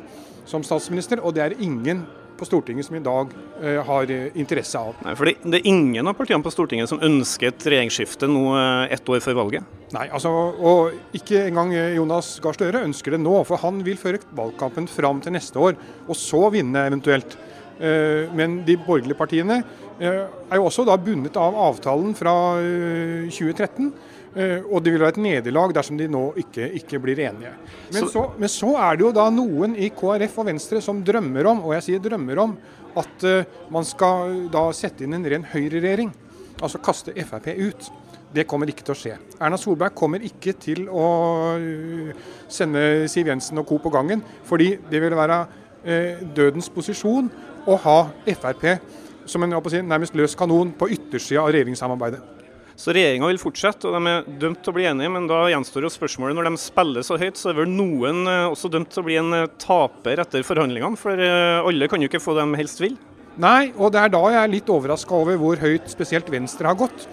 som 0.48 0.64
statsminister, 0.66 1.20
og 1.22 1.36
det 1.36 1.44
er 1.44 1.58
ingen 1.62 2.02
på 2.42 2.48
Stortinget 2.48 2.88
som 2.88 2.98
i 2.98 3.02
dag 3.04 3.30
uh, 3.62 3.78
har 3.86 4.10
uh, 4.10 4.38
interesse 4.38 4.78
av. 4.78 4.96
Nei, 5.06 5.14
for 5.18 5.30
Det 5.30 5.60
er 5.60 5.68
ingen 5.70 6.10
av 6.10 6.16
partiene 6.18 6.42
på 6.44 6.52
Stortinget 6.52 6.90
som 6.90 7.02
ønsker 7.02 7.52
et 7.52 7.68
regjeringsskifte 7.70 8.28
nå 8.30 8.44
uh, 8.56 8.90
ett 8.92 9.06
år 9.08 9.22
før 9.24 9.38
valget? 9.38 9.78
Nei, 9.94 10.08
altså, 10.08 10.32
og 10.32 11.16
ikke 11.16 11.46
engang 11.46 11.74
Jonas 11.94 12.34
Gahr 12.42 12.56
Støre 12.56 12.82
ønsker 12.88 13.14
det 13.14 13.22
nå. 13.22 13.34
For 13.48 13.60
han 13.60 13.82
vil 13.86 14.00
føre 14.00 14.22
valgkampen 14.34 14.88
fram 14.90 15.20
til 15.22 15.36
neste 15.36 15.60
år, 15.60 15.76
og 16.08 16.18
så 16.18 16.46
vinne 16.54 16.86
eventuelt. 16.88 17.36
Men 17.82 18.60
de 18.62 18.76
borgerlige 18.78 19.18
partiene 19.18 19.56
er 19.98 20.54
jo 20.54 20.66
også 20.68 20.84
da 20.86 20.94
bundet 21.00 21.34
av 21.40 21.56
avtalen 21.58 22.12
fra 22.14 22.34
2013. 22.60 23.88
Eh, 24.32 24.64
og 24.64 24.80
det 24.80 24.94
vil 24.94 25.02
være 25.02 25.12
et 25.18 25.24
nederlag 25.26 25.74
dersom 25.76 25.98
de 26.00 26.06
nå 26.08 26.22
ikke, 26.40 26.70
ikke 26.80 27.00
blir 27.04 27.20
enige. 27.26 27.52
Men 27.92 28.06
så, 28.08 28.24
men 28.40 28.48
så, 28.48 28.70
er 28.80 28.96
det 28.96 29.04
jo 29.04 29.10
da 29.16 29.26
noen 29.32 29.74
i 29.76 29.90
KrF 29.92 30.38
og 30.40 30.48
Venstre 30.48 30.80
som 30.84 31.02
drømmer 31.04 31.48
om, 31.50 31.60
og 31.66 31.74
jeg 31.76 31.86
sier 31.88 32.04
drømmer 32.04 32.40
om, 32.40 32.54
at 32.96 33.26
uh, 33.28 33.58
man 33.72 33.86
skal 33.88 34.34
da 34.52 34.66
sette 34.76 35.04
inn 35.04 35.16
en 35.16 35.28
ren 35.28 35.44
høyreregjering. 35.48 36.10
Altså 36.60 36.80
kaste 36.84 37.12
Frp 37.28 37.48
ut. 37.60 37.90
Det 38.32 38.46
kommer 38.48 38.68
ikke 38.68 38.84
til 38.84 38.94
å 38.94 38.96
skje. 38.96 39.14
Erna 39.36 39.58
Solberg 39.60 39.92
kommer 39.96 40.24
ikke 40.24 40.54
til 40.60 40.86
å 40.88 41.06
sende 42.52 43.04
Siv 43.12 43.28
Jensen 43.28 43.60
og 43.60 43.68
co. 43.68 43.80
på 43.80 43.92
gangen, 43.92 44.24
fordi 44.48 44.74
det 44.88 45.00
vil 45.04 45.16
være 45.16 45.42
dødens 46.32 46.70
posisjon 46.72 47.28
å 47.68 47.76
ha 47.84 47.96
Frp 48.28 48.64
som 49.26 49.44
en 49.44 49.56
si, 49.68 49.82
nærmest 49.82 50.16
løs 50.16 50.36
kanon 50.38 50.72
på 50.78 50.88
yttersida 50.96 51.42
av 51.42 51.52
regjeringssamarbeidet. 51.52 52.41
Så 52.82 52.90
regjeringa 52.90 53.28
vil 53.30 53.38
fortsette, 53.38 53.86
og 53.86 53.94
de 53.94 54.10
er 54.10 54.24
dømt 54.42 54.58
til 54.64 54.72
å 54.72 54.74
bli 54.74 54.88
enige. 54.90 55.10
Men 55.14 55.28
da 55.30 55.44
gjenstår 55.52 55.84
jo 55.86 55.90
spørsmålet, 55.94 56.34
når 56.34 56.48
de 56.48 56.58
spiller 56.58 57.04
så 57.06 57.18
høyt, 57.20 57.38
så 57.38 57.52
er 57.52 57.60
vel 57.60 57.70
noen 57.70 58.24
eh, 58.26 58.46
også 58.50 58.70
dømt 58.72 58.90
til 58.90 59.04
å 59.04 59.06
bli 59.06 59.18
en 59.20 59.36
eh, 59.38 59.50
taper 59.62 60.18
etter 60.24 60.42
forhandlingene? 60.46 60.98
For 60.98 61.14
eh, 61.14 61.60
alle 61.62 61.86
kan 61.90 62.02
jo 62.02 62.08
ikke 62.10 62.22
få 62.22 62.34
dem 62.40 62.56
helst 62.58 62.82
vil? 62.82 62.96
Nei, 63.42 63.70
og 63.78 63.94
det 63.94 64.02
er 64.02 64.10
da 64.10 64.22
jeg 64.34 64.40
er 64.40 64.50
litt 64.50 64.72
overraska 64.74 65.14
over 65.14 65.38
hvor 65.38 65.62
høyt 65.62 65.86
spesielt 65.94 66.26
Venstre 66.32 66.68
har 66.68 66.76
gått. 66.76 67.06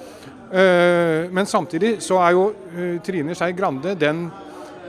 Men 0.50 1.46
samtidig 1.46 2.00
så 2.02 2.18
er 2.26 2.34
jo 2.34 2.48
Trine 3.06 3.36
Skei 3.38 3.54
Grande 3.56 3.94
den 3.96 4.24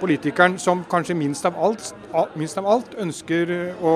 politikeren 0.00 0.56
som 0.58 0.80
kanskje 0.88 1.14
minst 1.14 1.44
av 1.46 1.58
alt, 1.60 1.92
minst 2.40 2.58
av 2.58 2.66
alt 2.72 2.96
ønsker 3.04 3.52
å 3.84 3.94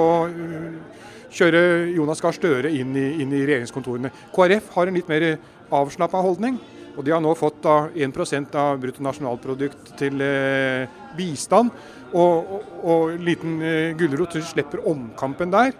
kjøre 1.35 1.65
Jonas 1.97 2.23
Gahr 2.23 2.37
Støre 2.37 2.71
inn 2.71 2.93
i, 2.95 3.07
inn 3.25 3.33
i 3.33 3.43
regjeringskontorene. 3.49 4.13
KrF 4.37 4.71
har 4.77 4.93
en 4.93 5.01
litt 5.01 5.11
mer 5.11 5.27
avslappa 5.75 6.23
holdning. 6.23 6.61
Og 6.95 7.03
de 7.05 7.15
har 7.15 7.23
nå 7.23 7.33
fått 7.39 7.59
da 7.65 7.89
1% 7.91 8.55
av 8.61 8.79
bruttonasjonalprodukt 8.83 9.95
til 9.99 10.23
eh, 10.23 10.87
bistand. 11.19 11.73
Og, 12.15 12.55
og, 12.55 12.69
og 12.87 13.17
liten 13.27 13.59
eh, 13.63 13.95
gulrot, 13.99 14.39
slipper 14.47 14.85
omkampen 14.91 15.55
der. 15.55 15.75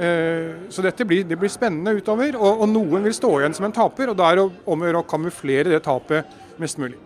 Eh, 0.00 0.68
så 0.72 0.84
dette 0.84 1.04
blir, 1.08 1.24
det 1.28 1.38
blir 1.40 1.52
spennende 1.52 1.96
utover. 1.96 2.36
Og, 2.38 2.64
og, 2.64 2.66
noen 2.72 3.08
vil 3.08 3.16
stå 3.16 3.34
igjen 3.40 3.56
som 3.56 3.68
en 3.68 3.78
taper. 3.80 4.12
Og 4.12 4.18
da 4.20 4.28
er 4.28 4.40
det 4.40 4.48
om 4.48 4.82
å 4.82 4.90
gjøre 4.90 5.04
å 5.04 5.08
kamuflere 5.08 5.72
det 5.72 5.84
tapet 5.88 6.60
mest 6.60 6.80
mulig. 6.80 6.98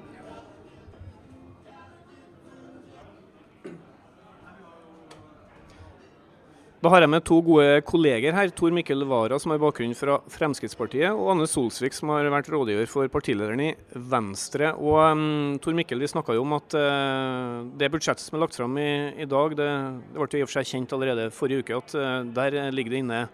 Da 6.85 6.91
har 6.93 7.01
jeg 7.01 7.09
med 7.09 7.25
to 7.25 7.39
gode 7.41 7.79
kolleger 7.89 8.35
her. 8.37 8.51
Tor 8.53 8.75
Mikkel 8.77 9.07
Wara, 9.09 9.39
som 9.41 9.55
har 9.55 9.61
bakgrunn 9.63 9.95
fra 9.97 10.19
Fremskrittspartiet, 10.29 11.17
og 11.17 11.31
Anne 11.33 11.47
Solsvik, 11.49 11.95
som 11.97 12.11
har 12.13 12.29
vært 12.29 12.51
rådgiver 12.53 12.91
for 12.93 13.09
partilederen 13.09 13.63
i 13.65 13.71
Venstre. 14.13 14.75
Og 14.77 14.99
um, 15.17 15.55
Tor 15.65 15.73
Mikkel, 15.79 16.03
vi 16.05 16.11
snakka 16.13 16.37
jo 16.37 16.43
om 16.45 16.53
at 16.59 16.77
uh, 16.77 17.65
det 17.81 17.89
budsjettet 17.89 18.27
som 18.27 18.37
er 18.37 18.45
lagt 18.45 18.61
fram 18.61 18.77
i, 18.77 18.91
i 19.17 19.31
dag, 19.31 19.57
det, 19.57 19.71
det, 20.11 20.21
ble 20.21 20.29
i 20.29 20.45
og 20.45 20.53
for 20.53 20.59
seg 20.59 20.71
kjent 20.75 20.93
allerede 20.93 21.27
forrige 21.33 21.65
uke 21.65 21.81
at 21.81 21.97
uh, 21.97 22.21
der 22.37 22.61
ligger 22.77 22.93
det 22.93 23.03
inne 23.07 23.25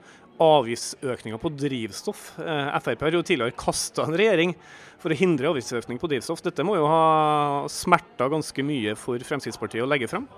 avgiftsøkninger 0.46 1.42
på 1.42 1.54
drivstoff. 1.58 2.24
Uh, 2.38 2.70
Frp 2.78 3.02
har 3.08 3.18
jo 3.18 3.26
tidligere 3.26 3.58
kasta 3.58 4.06
en 4.06 4.14
regjering 4.14 4.54
for 5.02 5.10
å 5.10 5.18
hindre 5.18 5.50
avgiftsøkning 5.50 5.98
på 5.98 6.14
drivstoff. 6.14 6.46
Dette 6.46 6.62
må 6.62 6.78
jo 6.78 6.86
ha 6.86 7.66
smerta 7.66 8.30
ganske 8.30 8.62
mye 8.62 8.94
for 8.94 9.18
Fremskrittspartiet 9.26 9.82
å 9.82 9.90
legge 9.90 10.06
fram? 10.12 10.30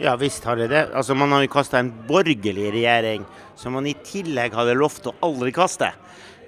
Ja 0.00 0.16
visst 0.18 0.44
har 0.44 0.58
det 0.58 0.68
det. 0.72 0.88
Altså 0.94 1.14
Man 1.14 1.32
har 1.32 1.44
jo 1.44 1.52
kasta 1.52 1.78
en 1.78 1.92
borgerlig 2.08 2.70
regjering 2.74 3.26
som 3.56 3.76
man 3.76 3.86
i 3.86 3.94
tillegg 4.06 4.54
hadde 4.56 4.74
lovt 4.78 5.06
å 5.06 5.14
aldri 5.22 5.52
kaste. 5.54 5.92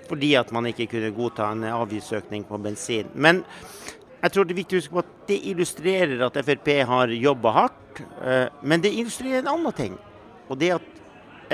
Fordi 0.06 0.32
at 0.38 0.50
man 0.54 0.66
ikke 0.66 0.88
kunne 0.90 1.14
godta 1.14 1.50
en 1.52 1.62
avgiftsøkning 1.70 2.46
på 2.46 2.58
bensin. 2.62 3.10
Men 3.14 3.44
jeg 4.22 4.32
tror 4.34 4.46
det 4.46 4.54
er 4.54 4.62
viktig 4.62 4.76
å 4.76 4.80
huske 4.82 4.96
på 4.96 5.02
at 5.04 5.14
det 5.28 5.38
illustrerer 5.50 6.26
at 6.26 6.38
Frp 6.42 6.68
har 6.90 7.14
jobba 7.14 7.54
hardt. 7.54 8.02
Eh, 8.22 8.46
men 8.62 8.82
det 8.82 8.94
illustrerer 8.94 9.44
en 9.44 9.52
annen 9.54 9.76
ting. 9.76 9.96
Og 10.50 10.58
det 10.58 10.72
at 10.78 10.92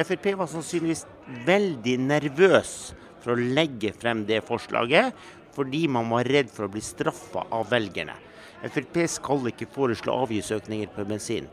Frp 0.06 0.30
var 0.40 0.48
sannsynligvis 0.48 1.04
veldig 1.44 1.98
nervøs 2.06 2.74
for 3.22 3.34
å 3.34 3.48
legge 3.56 3.92
frem 3.96 4.24
det 4.28 4.40
forslaget, 4.46 5.12
fordi 5.52 5.84
man 5.92 6.08
var 6.10 6.28
redd 6.28 6.48
for 6.52 6.66
å 6.66 6.72
bli 6.72 6.80
straffa 6.84 7.44
av 7.52 7.68
velgerne. 7.70 8.16
Frp 8.62 9.02
skal 9.10 9.48
ikke 9.50 9.68
foreslå 9.74 10.14
avgiftsøkninger 10.24 10.92
på 10.94 11.04
bensin. 11.08 11.48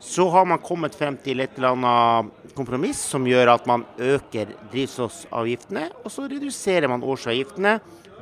Så 0.00 0.28
har 0.28 0.44
man 0.44 0.60
kommet 0.62 0.94
frem 0.96 1.16
til 1.24 1.40
et 1.40 1.56
eller 1.56 1.74
annet 1.74 2.54
kompromiss 2.54 3.00
som 3.10 3.26
gjør 3.26 3.54
at 3.54 3.66
man 3.66 3.86
øker 3.98 4.52
drivstoffavgiftene, 4.72 5.88
og 6.04 6.12
så 6.12 6.28
reduserer 6.30 6.90
man 6.90 7.04
årsavgiftene, 7.06 7.78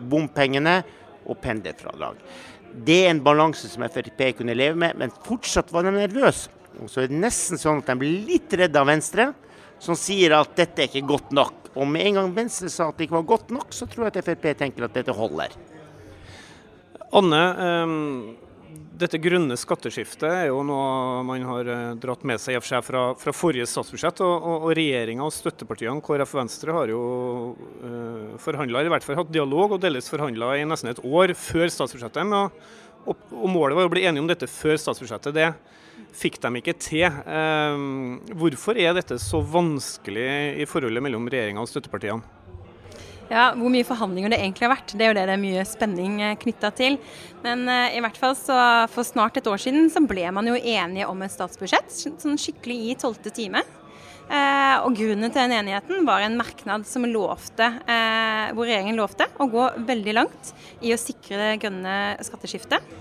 bompengene 0.08 0.80
og 1.26 1.38
pendlerfradrag. 1.42 2.20
Det 2.72 3.02
er 3.04 3.10
en 3.12 3.22
balanse 3.24 3.68
som 3.68 3.84
Frp 3.84 4.22
kunne 4.38 4.56
leve 4.56 4.78
med, 4.78 4.96
men 4.96 5.12
fortsatt 5.26 5.72
var 5.74 5.84
de 5.84 5.92
nervøse. 5.96 6.52
Og 6.80 6.88
så 6.88 7.02
er 7.02 7.10
det 7.10 7.18
nesten 7.20 7.60
sånn 7.60 7.82
at 7.82 7.90
de 7.90 7.98
blir 8.00 8.22
litt 8.30 8.54
redde 8.56 8.80
av 8.80 8.88
Venstre, 8.88 9.32
som 9.82 9.98
sier 9.98 10.32
at 10.38 10.54
dette 10.56 10.80
er 10.80 10.88
ikke 10.88 11.10
godt 11.10 11.34
nok. 11.36 11.68
Og 11.74 11.88
med 11.88 12.06
en 12.06 12.20
gang 12.20 12.32
Venstre 12.36 12.70
sa 12.72 12.88
at 12.88 12.96
det 12.96 13.08
ikke 13.08 13.18
var 13.18 13.28
godt 13.34 13.52
nok, 13.52 13.74
så 13.74 13.88
tror 13.90 14.06
jeg 14.06 14.14
at 14.14 14.24
Frp 14.30 14.48
tenker 14.62 14.86
at 14.86 14.96
dette 14.96 15.12
holder. 15.16 15.52
Anne, 17.12 17.44
um 17.82 18.51
dette 19.02 19.18
grønne 19.22 19.56
skatteskiftet 19.58 20.28
er 20.28 20.46
jo 20.50 20.60
noe 20.66 21.22
man 21.26 21.44
har 21.48 21.68
eh, 21.70 21.94
dratt 22.00 22.22
med 22.28 22.40
seg 22.42 22.60
fra, 22.64 23.04
fra 23.18 23.34
forrige 23.34 23.66
statsbudsjett. 23.70 24.22
og, 24.24 24.34
og, 24.36 24.66
og 24.68 24.76
Regjeringa 24.78 25.26
og 25.26 25.34
støttepartiene 25.34 26.04
KrF 26.04 26.34
og 26.36 26.40
Venstre 26.42 26.76
har 26.76 26.92
jo 26.92 27.02
eh, 27.82 28.36
forhandla, 28.42 28.84
i 28.84 28.92
hvert 28.92 29.06
fall 29.06 29.20
hatt 29.20 29.32
dialog 29.34 29.76
og 29.76 29.82
delvis 29.82 30.10
forhandla 30.12 30.54
i 30.58 30.66
nesten 30.68 30.92
et 30.92 31.02
år 31.02 31.34
før 31.38 31.72
statsbudsjettet. 31.72 32.28
Med, 32.28 32.60
og, 33.06 33.24
og, 33.32 33.48
Målet 33.50 33.78
var 33.78 33.88
å 33.88 33.92
bli 33.92 34.06
enige 34.06 34.24
om 34.24 34.30
dette 34.30 34.50
før 34.50 34.78
statsbudsjettet. 34.80 35.34
Det 35.36 35.50
fikk 36.16 36.38
de 36.42 36.52
ikke 36.60 36.76
til. 36.80 37.08
Uh, 37.26 38.20
hvorfor 38.38 38.78
er 38.78 38.94
dette 38.96 39.16
så 39.22 39.40
vanskelig 39.40 40.28
i 40.62 40.68
forholdet 40.68 41.04
mellom 41.04 41.26
regjeringa 41.32 41.64
og 41.64 41.70
støttepartiene? 41.70 42.41
Ja, 43.32 43.52
Hvor 43.56 43.72
mye 43.72 43.86
forhandlinger 43.86 44.34
det 44.34 44.42
egentlig 44.42 44.66
har 44.66 44.74
vært, 44.74 44.92
det 44.92 45.06
er 45.06 45.08
jo 45.08 45.16
det 45.16 45.22
det 45.30 45.34
er 45.34 45.40
mye 45.40 45.62
spenning 45.64 46.18
eh, 46.20 46.34
knytta 46.36 46.68
til. 46.76 46.98
Men 47.40 47.64
uh, 47.64 47.88
i 47.88 48.02
hvert 48.04 48.18
fall 48.20 48.34
så 48.36 48.56
for 48.92 49.08
snart 49.08 49.38
et 49.40 49.48
år 49.48 49.62
siden 49.62 49.88
så 49.92 50.02
ble 50.04 50.26
man 50.36 50.50
jo 50.50 50.58
enige 50.58 51.08
om 51.08 51.24
et 51.24 51.32
statsbudsjett, 51.32 51.88
sånn 52.20 52.36
skikkelig 52.40 52.76
i 52.90 52.98
tolvte 53.00 53.32
time. 53.32 53.64
Eh, 54.28 54.76
og 54.84 54.94
Grunnen 54.96 55.32
til 55.32 55.40
den 55.40 55.56
enigheten 55.62 56.04
var 56.06 56.22
en 56.24 56.36
merknad 56.38 56.84
som 56.88 57.04
lovte, 57.08 57.66
eh, 57.90 58.52
hvor 58.52 58.68
regjeringen 58.68 59.00
lovte 59.00 59.26
å 59.40 59.48
gå 59.50 59.64
veldig 59.88 60.14
langt 60.16 60.52
i 60.84 60.92
å 60.94 61.00
sikre 61.00 61.40
det 61.40 61.58
grønne 61.64 61.96
skatteskiftet. 62.24 63.00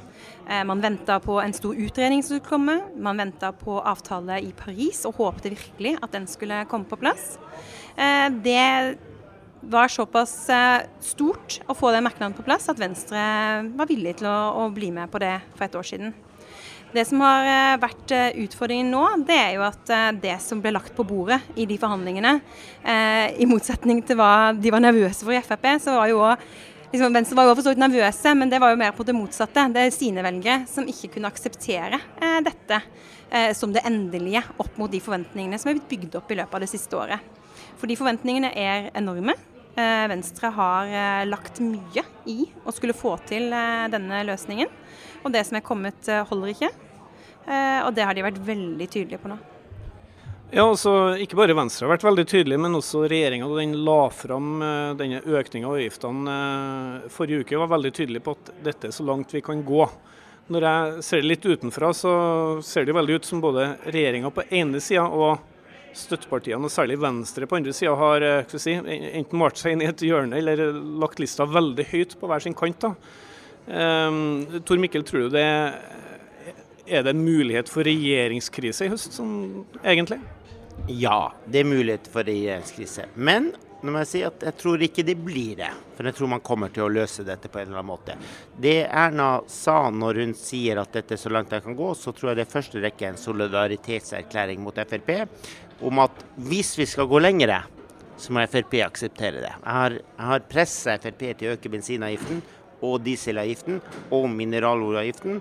Man 0.68 0.82
venta 0.84 1.16
på 1.22 1.38
en 1.40 1.54
stor 1.56 1.78
utredning 1.80 2.24
som 2.26 2.34
skulle 2.34 2.50
komme. 2.50 2.74
Man 3.00 3.22
venta 3.22 3.54
på 3.56 3.78
avtale 3.88 4.42
i 4.44 4.50
Paris 4.58 5.06
og 5.08 5.22
håpte 5.22 5.54
virkelig 5.54 5.94
at 6.02 6.12
den 6.12 6.26
skulle 6.28 6.66
komme 6.68 6.90
på 6.90 6.98
plass. 7.00 7.38
Det 7.96 8.98
var 9.62 9.88
såpass 9.88 10.50
eh, 10.50 10.82
stort 11.00 11.60
å 11.70 11.76
få 11.78 11.92
den 11.94 12.06
merknaden 12.06 12.36
på 12.38 12.46
plass 12.46 12.70
at 12.72 12.80
Venstre 12.82 13.22
var 13.78 13.90
villig 13.90 14.18
til 14.20 14.30
å, 14.32 14.38
å, 14.64 14.68
bli 14.74 14.92
med 14.94 15.12
på 15.12 15.22
det 15.22 15.38
for 15.54 15.68
et 15.68 15.78
år 15.78 15.88
siden. 15.88 16.14
Det 16.92 17.06
som 17.08 17.22
har 17.24 17.48
eh, 17.48 17.78
vært 17.82 18.14
eh, 18.16 18.40
utfordringen 18.44 18.90
nå, 18.92 19.04
det 19.28 19.38
er 19.38 19.54
jo 19.60 19.66
at 19.68 19.94
det 20.22 20.36
som 20.44 20.64
ble 20.64 20.74
lagt 20.76 20.96
på 20.98 21.06
bordet 21.08 21.40
i 21.56 21.68
de 21.70 21.78
forhandlingene, 21.80 22.40
i 23.38 23.46
motsetning 23.46 24.02
til 24.06 24.18
hva 24.18 24.52
de 24.58 24.72
var 24.74 24.82
nervøse 24.82 25.22
for 25.22 25.36
i 25.36 25.42
Frp, 25.46 25.68
så 25.84 25.94
var 26.00 26.10
jo 26.10 26.24
liksom, 26.26 27.14
Venstre 27.14 27.38
var 27.38 27.48
jo 27.48 27.54
for 27.54 27.66
så 27.66 27.74
vidt 27.74 27.84
nervøse, 27.84 28.34
men 28.38 28.50
det 28.52 28.60
var 28.64 28.74
jo 28.74 28.80
mer 28.82 28.96
på 28.98 29.06
det 29.06 29.16
motsatte. 29.16 29.68
Det 29.76 29.86
er 29.86 29.94
sine 29.94 30.26
velgere 30.26 30.66
som 30.72 30.90
ikke 30.90 31.14
kunne 31.16 31.30
akseptere 31.30 32.02
dette 32.42 32.82
som 33.56 33.72
det 33.72 33.86
endelige 33.88 34.42
opp 34.60 34.76
mot 34.82 34.92
de 34.92 35.00
forventningene 35.00 35.62
som 35.62 35.70
er 35.70 35.78
blitt 35.78 35.92
bygd 35.94 36.18
opp 36.20 36.34
i 36.34 36.40
løpet 36.42 36.58
av 36.58 36.66
det 36.66 36.72
siste 36.74 36.98
året. 37.00 37.30
For 37.80 37.90
de 37.90 37.98
forventningene 37.98 38.52
er 38.58 38.90
enorme. 38.98 39.38
Eh, 39.76 40.08
Venstre 40.08 40.48
har 40.48 40.88
eh, 40.88 41.26
lagt 41.30 41.62
mye 41.64 42.04
i 42.28 42.44
å 42.68 42.74
skulle 42.76 42.96
få 42.98 43.16
til 43.30 43.54
eh, 43.56 43.88
denne 43.92 44.20
løsningen. 44.28 44.72
Og 45.24 45.32
det 45.32 45.46
som 45.48 45.58
er 45.58 45.64
kommet, 45.64 46.10
holder 46.30 46.52
ikke. 46.52 46.70
Og 47.42 47.92
det 47.94 48.06
har 48.06 48.14
de 48.14 48.24
vært 48.26 48.40
veldig 48.46 48.86
tydelige 48.90 49.20
på 49.22 49.30
nå. 49.30 49.36
Ja, 50.54 50.66
altså 50.66 51.14
Ikke 51.22 51.38
bare 51.40 51.56
Venstre 51.58 51.86
har 51.86 51.94
vært 51.94 52.06
veldig 52.06 52.26
tydelig, 52.30 52.58
men 52.62 52.78
også 52.78 53.04
regjeringa 53.10 53.48
da 53.50 53.58
den 53.60 53.76
la 53.86 54.00
fram 54.14 54.64
denne 54.98 55.22
økninga 55.22 55.70
av 55.70 55.78
avgiftene 55.78 56.36
forrige 57.14 57.46
uke, 57.46 57.60
var 57.62 57.72
veldig 57.74 57.94
tydelig 57.98 58.24
på 58.26 58.34
at 58.38 58.52
dette 58.66 58.90
er 58.90 58.96
så 58.96 59.06
langt 59.06 59.34
vi 59.34 59.44
kan 59.46 59.62
gå. 59.66 59.86
Når 60.54 60.68
jeg 60.68 61.06
ser 61.06 61.22
det 61.22 61.32
litt 61.32 61.48
utenfra, 61.50 61.94
så 61.98 62.14
ser 62.66 62.86
det 62.86 62.98
veldig 62.98 63.22
ut 63.22 63.30
som 63.30 63.42
både 63.42 63.72
regjeringa 63.94 64.34
på 64.34 64.46
ene 64.50 64.82
sida 64.82 65.06
og 65.06 65.51
støttepartiene, 65.98 66.64
og 66.66 66.74
særlig 66.74 67.00
Venstre 67.02 67.48
på 67.50 67.58
andre 67.60 67.74
sida, 67.76 67.96
har 68.00 68.26
eh, 68.26 68.56
si, 68.56 68.76
enten 68.78 69.40
malt 69.40 69.60
seg 69.60 69.76
inn 69.76 69.86
i 69.86 69.90
et 69.90 70.06
hjørne 70.06 70.40
eller 70.40 70.64
lagt 71.02 71.22
lista 71.22 71.48
veldig 71.50 71.88
høyt 71.92 72.18
på 72.20 72.30
hver 72.32 72.44
sin 72.44 72.58
kant. 72.58 72.88
Um, 73.72 74.62
Tor 74.66 74.80
Mikkel, 74.82 75.04
tror 75.06 75.28
du 75.28 75.36
det 75.36 75.48
er 76.92 77.04
det 77.06 77.14
en 77.14 77.24
mulighet 77.24 77.70
for 77.72 77.88
regjeringskrise 77.88 78.88
i 78.88 78.92
høst, 78.92 79.16
sånn, 79.16 79.64
egentlig? 79.84 80.20
Ja, 80.90 81.32
det 81.46 81.62
er 81.62 81.70
mulighet 81.70 82.10
for 82.12 82.26
regjeringskrise. 82.28 83.06
Men 83.16 83.52
nå 83.82 83.94
må 83.94 84.02
jeg 84.04 84.10
si 84.12 84.20
at 84.26 84.44
jeg 84.46 84.58
tror 84.60 84.84
ikke 84.86 85.06
det 85.06 85.16
blir 85.18 85.56
det. 85.58 85.70
For 85.98 86.06
jeg 86.06 86.18
tror 86.18 86.30
man 86.36 86.44
kommer 86.46 86.74
til 86.74 86.86
å 86.86 86.92
løse 86.92 87.26
dette 87.26 87.50
på 87.50 87.62
en 87.62 87.70
eller 87.70 87.80
annen 87.80 87.90
måte. 87.90 88.18
Det 88.62 88.84
Erna 88.86 89.30
sa 89.50 89.78
når 89.94 90.22
hun 90.22 90.36
sier 90.38 90.82
at 90.82 90.94
dette 90.98 91.16
er 91.18 91.22
så 91.22 91.32
langt 91.34 91.54
jeg 91.54 91.66
kan 91.66 91.78
gå, 91.78 91.92
så 91.98 92.14
tror 92.14 92.32
jeg 92.32 92.42
det 92.42 92.46
er 92.46 92.54
første 92.54 92.84
rekke 92.84 93.10
en 93.10 93.22
solidaritetserklæring 93.22 94.62
mot 94.62 94.78
Frp 94.78 95.12
om 95.82 96.02
at 96.04 96.24
hvis 96.38 96.74
vi 96.80 96.88
skal 96.90 97.10
gå 97.10 97.22
lengre, 97.22 97.62
så 98.22 98.34
må 98.34 98.44
Frp 98.46 98.78
akseptere 98.86 99.42
det. 99.42 99.52
Jeg 99.52 99.74
har, 99.74 99.98
jeg 99.98 100.28
har 100.32 100.50
pressa 100.50 100.98
Frp 101.02 101.24
til 101.40 101.50
å 101.50 101.56
øke 101.56 101.72
bensinavgiften 101.74 102.42
og 102.86 103.02
dieselavgiften 103.06 103.80
og 104.14 104.28
mineraloljeavgiften, 104.34 105.40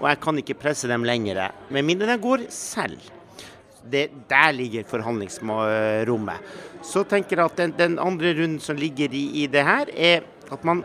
og 0.00 0.06
jeg 0.08 0.20
kan 0.24 0.40
ikke 0.40 0.58
presse 0.60 0.88
dem 0.90 1.04
lenger, 1.08 1.44
med 1.72 1.86
mindre 1.88 2.08
de 2.10 2.18
går 2.22 2.46
selv. 2.52 3.00
Det, 3.82 4.08
der 4.30 4.52
ligger 4.54 4.86
forhandlingsrommet. 4.86 6.52
Så 6.86 7.02
tenker 7.08 7.40
jeg 7.40 7.50
at 7.50 7.58
den, 7.58 7.72
den 7.78 7.96
andre 7.98 8.30
runden 8.36 8.60
som 8.62 8.78
ligger 8.78 9.10
i, 9.10 9.24
i, 9.42 9.46
det 9.50 9.64
her, 9.66 9.90
er 9.90 10.22
at 10.52 10.64
man 10.64 10.84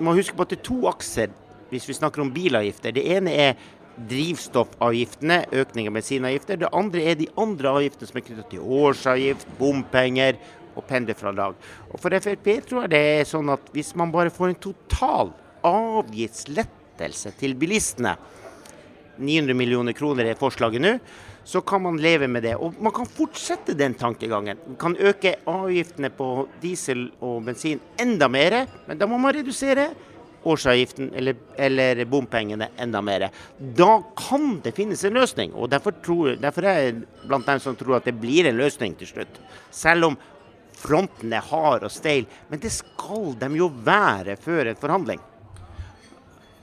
må 0.00 0.16
huske 0.16 0.34
på 0.34 0.46
at 0.46 0.50
det 0.52 0.58
er 0.58 0.66
to 0.66 0.80
akser 0.90 1.30
hvis 1.70 1.86
vi 1.86 1.94
snakker 1.94 2.24
om 2.24 2.32
bilavgifter. 2.34 2.94
Det 2.96 3.04
ene 3.14 3.34
er 3.34 3.68
drivstoffavgiftene, 4.10 5.42
økning 5.62 5.90
av 5.90 5.96
bensinavgifter. 5.98 6.60
Det 6.62 6.70
andre 6.76 7.04
er 7.10 7.18
de 7.20 7.28
andre 7.40 7.74
avgiftene 7.80 8.10
som 8.10 8.20
er 8.20 8.26
knyttet 8.26 8.50
til 8.54 8.74
årsavgift, 8.80 9.46
bompenger 9.58 10.38
og 10.78 10.86
pendlerfradrag. 10.88 11.56
Og 11.90 12.00
For 12.00 12.16
Frp 12.22 12.50
tror 12.66 12.84
jeg 12.84 12.92
det 12.94 13.02
er 13.20 13.28
sånn 13.28 13.50
at 13.52 13.72
hvis 13.74 13.92
man 13.98 14.12
bare 14.14 14.32
får 14.34 14.52
en 14.52 14.60
total 14.70 15.32
avgiftslettelse 15.66 17.34
til 17.40 17.56
bilistene, 17.58 18.16
900 19.20 19.56
millioner 19.56 19.92
kroner 19.92 20.30
er 20.30 20.38
forslaget 20.38 20.80
nå, 20.80 20.94
så 21.44 21.60
kan 21.66 21.82
man 21.82 21.98
leve 22.00 22.28
med 22.28 22.44
det. 22.46 22.54
Og 22.56 22.76
man 22.82 22.94
kan 22.94 23.08
fortsette 23.08 23.74
den 23.76 23.94
tankegangen. 23.98 24.60
Man 24.66 24.78
kan 24.80 24.96
øke 24.96 25.34
avgiftene 25.48 26.12
på 26.14 26.46
diesel 26.62 27.08
og 27.20 27.42
bensin 27.48 27.80
enda 28.00 28.28
mer, 28.32 28.62
men 28.86 29.00
da 29.00 29.08
må 29.10 29.18
man 29.20 29.34
redusere 29.36 29.90
årsavgiften 30.42 31.12
eller, 31.14 31.36
eller 31.56 32.04
bompengene 32.04 32.70
enda 32.80 33.02
mer. 33.04 33.28
Da 33.58 33.92
kan 34.16 34.60
det 34.64 34.72
finnes 34.76 35.04
en 35.04 35.18
løsning. 35.18 35.54
og 35.54 35.70
Derfor, 35.70 35.96
tror, 36.04 36.36
derfor 36.40 36.66
er 36.66 36.78
jeg 36.80 37.00
blant 37.26 37.48
dem 37.48 37.60
som 37.60 37.76
tror 37.76 37.98
at 37.98 38.08
det 38.08 38.16
blir 38.20 38.48
en 38.48 38.60
løsning 38.60 38.96
til 38.98 39.10
slutt. 39.10 39.40
Selv 39.70 40.10
om 40.10 40.20
fronten 40.80 41.32
er 41.32 41.44
hard 41.50 41.84
og 41.84 41.92
steil. 41.92 42.28
Men 42.48 42.62
det 42.62 42.72
skal 42.72 43.34
de 43.40 43.50
jo 43.58 43.68
være 43.84 44.38
før 44.40 44.70
en 44.70 44.80
forhandling. 44.80 45.20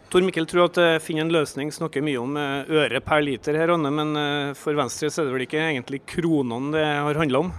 Tor 0.07 0.23
Mikkel 0.23 0.47
tror 0.47 0.69
at 0.69 0.77
det 0.79 1.03
finner 1.03 1.25
en 1.25 1.33
løsning 1.35 1.71
snakker 1.75 2.03
mye 2.05 2.19
om 2.21 2.37
uh, 2.39 2.63
øre 2.71 3.01
per 3.03 3.19
liter 3.25 3.57
her, 3.59 3.73
Anne, 3.73 3.91
men 3.91 4.13
uh, 4.15 4.55
for 4.55 4.77
Venstre 4.77 5.09
så 5.11 5.21
er 5.21 5.27
det 5.27 5.35
vel 5.35 5.43
ikke 5.43 5.65
egentlig 5.65 6.05
kronene 6.07 6.71
det 6.77 6.85
har 6.87 7.19
handla 7.19 7.43
om? 7.43 7.51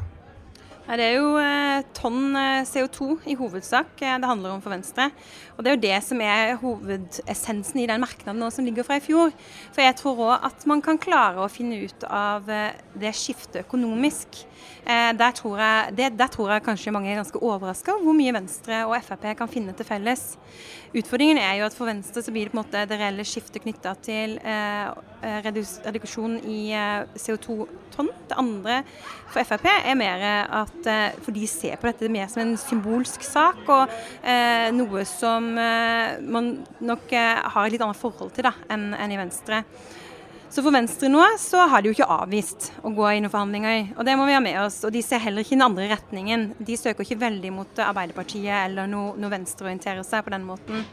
Det 0.89 1.05
er 1.05 1.19
jo 1.19 1.35
tonn 1.93 2.33
CO2 2.65 3.19
i 3.29 3.35
hovedsak 3.37 3.91
det 4.01 4.25
handler 4.25 4.55
om 4.55 4.63
for 4.65 4.73
Venstre. 4.73 5.11
Og 5.59 5.65
Det 5.65 5.69
er 5.69 5.75
jo 5.77 5.83
det 5.83 5.99
som 6.07 6.21
er 6.25 6.55
hovedessensen 6.63 7.83
i 7.83 7.87
den 7.91 8.01
merknaden 8.01 8.41
som 8.51 8.65
ligger 8.65 8.87
fra 8.89 8.97
i 8.97 9.05
fjor. 9.05 9.35
For 9.69 9.85
jeg 9.85 9.99
tror 10.01 10.23
òg 10.31 10.47
at 10.49 10.65
man 10.71 10.81
kan 10.81 10.97
klare 10.97 11.45
å 11.45 11.51
finne 11.53 11.83
ut 11.85 12.09
av 12.09 12.49
det 12.49 13.13
skiftet 13.13 13.67
økonomisk. 13.67 14.41
Eh, 14.89 15.13
der 15.13 15.35
tror, 15.37 15.59
jeg, 15.61 15.93
det, 15.97 16.07
der 16.17 16.31
tror 16.33 16.49
jeg 16.49 16.65
kanskje 16.65 16.93
mange 16.95 17.11
er 17.13 17.19
ganske 17.21 17.43
overraska 17.45 17.93
over 17.93 18.07
hvor 18.07 18.15
mye 18.17 18.33
Venstre 18.33 18.87
og 18.89 18.95
Frp 19.05 19.27
kan 19.37 19.51
finne 19.53 19.75
til 19.77 19.85
felles. 19.85 20.23
Utfordringen 20.97 21.37
er 21.43 21.59
jo 21.59 21.67
at 21.67 21.77
for 21.77 21.91
Venstre 21.91 22.23
så 22.25 22.33
blir 22.33 22.49
det 22.49 22.55
på 22.55 22.57
en 22.57 22.63
måte 22.63 22.87
det 22.89 22.97
reelle 22.97 23.27
skiftet 23.29 23.61
knytta 23.67 23.93
til 24.01 24.39
eh, 24.41 24.89
eh 25.29 25.51
reduksjon 25.85 26.39
i 26.41 26.73
eh, 26.73 27.05
CO2-tonn. 27.21 28.09
Det 28.31 28.41
andre 28.41 28.81
for 29.29 29.45
Frp 29.45 29.69
er 29.75 30.01
mer 30.01 30.25
at 30.63 30.89
eh, 30.89 31.21
for 31.21 31.37
de 31.37 31.45
ser 31.45 31.77
på 31.77 31.91
dette 31.91 32.09
mer 32.09 32.33
som 32.33 32.47
en 32.47 32.57
symbolsk 32.57 33.29
sak, 33.29 33.61
og 33.69 33.93
eh, 34.25 34.73
noe 34.73 35.05
som 35.05 35.53
man 35.53 36.53
nok 36.81 37.13
har 37.13 37.67
et 37.67 37.77
litt 37.77 37.85
annet 37.85 38.01
forhold 38.01 38.33
til 38.33 38.49
da, 38.49 38.57
enn 38.73 38.95
en 38.97 39.13
i 39.13 39.21
Venstre. 39.21 39.67
Så 40.49 40.63
for 40.65 40.73
Venstre 40.73 41.11
nå 41.13 41.21
så 41.41 41.67
har 41.69 41.83
de 41.83 41.91
jo 41.91 41.97
ikke 41.97 42.09
avvist 42.09 42.71
å 42.81 42.93
gå 42.97 43.11
inn 43.13 43.29
i 43.29 43.31
forhandlinger, 43.33 43.93
og 43.99 44.07
det 44.09 44.15
må 44.17 44.25
vi 44.29 44.37
ha 44.37 44.41
med 44.41 44.57
oss. 44.63 44.81
Og 44.89 44.95
de 44.95 45.03
ser 45.05 45.21
heller 45.21 45.45
ikke 45.45 45.59
den 45.59 45.67
andre 45.67 45.91
retningen. 45.93 46.51
De 46.57 46.77
søker 46.81 47.05
ikke 47.05 47.21
veldig 47.21 47.53
mot 47.53 47.83
Arbeiderpartiet 47.85 48.55
eller 48.65 48.89
noe, 48.89 49.13
noe 49.21 49.35
venstreorienterer 49.35 50.07
seg 50.09 50.25
på 50.25 50.33
den 50.33 50.47
måten. 50.49 50.87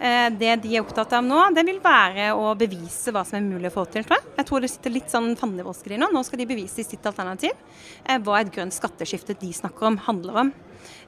Eh, 0.00 0.28
det 0.36 0.54
de 0.62 0.76
er 0.76 0.84
opptatt 0.84 1.12
av 1.16 1.24
nå, 1.24 1.40
det 1.56 1.64
vil 1.68 1.80
være 1.84 2.30
å 2.36 2.52
bevise 2.60 3.12
hva 3.12 3.24
som 3.24 3.40
er 3.40 3.48
mulig 3.48 3.72
å 3.72 3.76
få 3.78 3.86
til, 3.92 4.04
tror 4.04 4.18
jeg. 4.18 4.34
Jeg 4.36 4.50
tror 4.50 4.64
det 4.64 4.72
sitter 4.72 4.96
litt 4.96 5.12
sånn 5.12 5.32
fandenivoldskere 5.40 5.96
i 5.96 6.00
nå. 6.00 6.08
Nå 6.12 6.24
skal 6.28 6.40
de 6.40 6.50
bevise 6.52 6.80
i 6.80 6.88
sitt 6.88 7.08
alternativ 7.08 7.52
eh, 7.52 8.18
hva 8.20 8.40
et 8.40 8.52
grønt 8.52 8.76
skatteskifte 8.76 9.36
de 9.40 9.54
snakker 9.56 9.90
om, 9.92 10.00
handler 10.08 10.44
om. 10.44 10.52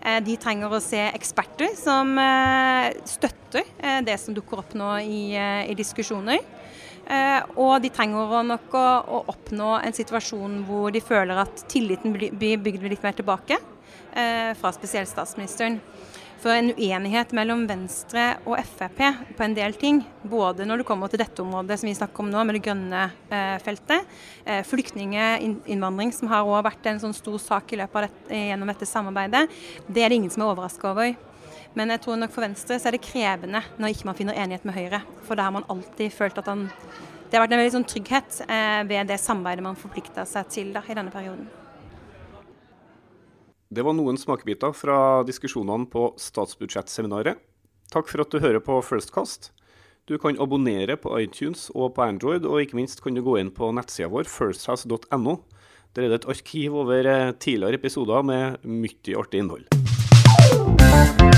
Eh, 0.02 0.18
de 0.24 0.36
trenger 0.40 0.72
å 0.72 0.82
se 0.82 1.00
eksperter 1.12 1.76
som 1.78 2.16
eh, 2.18 2.90
støtter 3.08 3.62
eh, 3.78 4.00
det 4.04 4.18
som 4.20 4.34
dukker 4.34 4.64
opp 4.64 4.74
nå 4.78 4.96
i, 5.04 5.22
i 5.38 5.76
diskusjoner. 5.78 6.42
Eh, 7.06 7.40
og 7.58 7.82
de 7.82 7.90
trenger 7.92 8.46
nok 8.46 8.74
å, 8.78 8.86
å, 9.02 9.22
oppnå 9.32 9.74
en 9.82 9.96
situasjon 9.96 10.60
hvor 10.68 10.92
de 10.94 11.02
føler 11.02 11.42
at 11.42 11.64
tilliten 11.70 12.14
blir 12.14 12.62
bygd 12.62 12.86
litt 12.86 13.02
mer 13.02 13.16
tilbake, 13.18 13.58
eh, 14.14 14.52
fra 14.58 14.72
spesielt 14.74 15.10
statsministeren. 15.10 15.80
For 16.42 16.50
en 16.50 16.72
uenighet 16.74 17.30
mellom 17.38 17.68
Venstre 17.68 18.32
og 18.50 18.56
Frp 18.66 18.98
på 19.38 19.44
en 19.44 19.52
del 19.54 19.76
ting, 19.78 20.00
både 20.26 20.66
når 20.66 20.82
det 20.82 20.86
kommer 20.88 21.10
til 21.10 21.22
dette 21.22 21.38
området 21.44 21.76
som 21.78 21.86
vi 21.86 21.94
snakker 21.94 22.24
om 22.24 22.32
nå, 22.32 22.42
med 22.42 22.56
det 22.58 22.64
grønne 22.64 23.02
eh, 23.30 23.58
feltet, 23.62 24.08
eh, 24.42 24.64
flyktninginnvandring, 24.66 26.10
som 26.16 26.32
har 26.32 26.42
også 26.42 26.64
vært 26.66 26.88
en 26.90 27.02
sånn 27.04 27.14
stor 27.14 27.38
sak 27.42 27.70
i 27.74 27.78
løpet 27.78 28.00
av 28.00 28.08
dette, 28.08 28.40
gjennom 28.50 28.72
dette 28.74 28.90
samarbeidet, 28.90 29.44
det 29.86 30.02
er 30.02 30.10
det 30.10 30.18
ingen 30.18 30.34
som 30.34 30.42
er 30.42 30.50
overraska 30.50 30.90
over. 30.90 31.14
Men 31.78 31.92
jeg 31.94 32.02
tror 32.04 32.18
nok 32.20 32.32
for 32.34 32.44
Venstre 32.44 32.76
så 32.76 32.90
er 32.90 32.96
det 32.96 33.04
krevende 33.06 33.62
når 33.80 33.94
ikke 33.94 34.08
man 34.10 34.18
finner 34.18 34.36
enighet 34.36 34.66
med 34.68 34.76
Høyre. 34.76 35.00
For 35.24 35.38
da 35.38 35.48
har 35.48 35.54
man 35.56 35.68
alltid 35.72 36.12
følt 36.12 36.40
at 36.42 36.50
han 36.50 36.68
Det 37.30 37.38
har 37.38 37.46
vært 37.46 37.54
en 37.56 37.62
veldig 37.62 37.72
sånn 37.78 37.88
trygghet 37.88 38.42
eh, 38.44 38.82
ved 38.84 39.08
det 39.08 39.16
samarbeidet 39.16 39.64
man 39.64 39.78
forplikta 39.80 40.26
seg 40.28 40.50
til 40.52 40.74
da, 40.74 40.82
i 40.84 40.96
denne 40.98 41.08
perioden. 41.14 41.46
Det 43.72 43.80
var 43.86 43.96
noen 43.96 44.18
smakebiter 44.20 44.74
fra 44.76 44.98
diskusjonene 45.24 45.88
på 45.88 46.10
statsbudsjettseminaret. 46.20 47.40
Takk 47.88 48.12
for 48.12 48.20
at 48.20 48.28
du 48.28 48.36
hører 48.44 48.60
på 48.60 48.76
Firstcast. 48.84 49.48
Du 50.04 50.18
kan 50.20 50.36
abonnere 50.36 50.98
på 51.00 51.14
iTunes 51.22 51.70
og 51.72 51.94
på 51.96 52.04
Android, 52.04 52.44
og 52.44 52.60
ikke 52.60 52.76
minst 52.76 53.00
kan 53.00 53.16
du 53.16 53.24
gå 53.24 53.38
inn 53.40 53.54
på 53.54 53.70
nettsida 53.72 54.10
vår 54.12 54.28
firsthouse.no. 54.28 55.38
Der 55.96 56.04
er 56.04 56.12
det 56.12 56.20
et 56.20 56.30
arkiv 56.36 56.76
over 56.84 57.08
eh, 57.08 57.32
tidligere 57.32 57.80
episoder 57.80 58.28
med 58.28 58.60
mye 58.68 59.16
artig 59.24 59.40
innhold. 59.40 59.91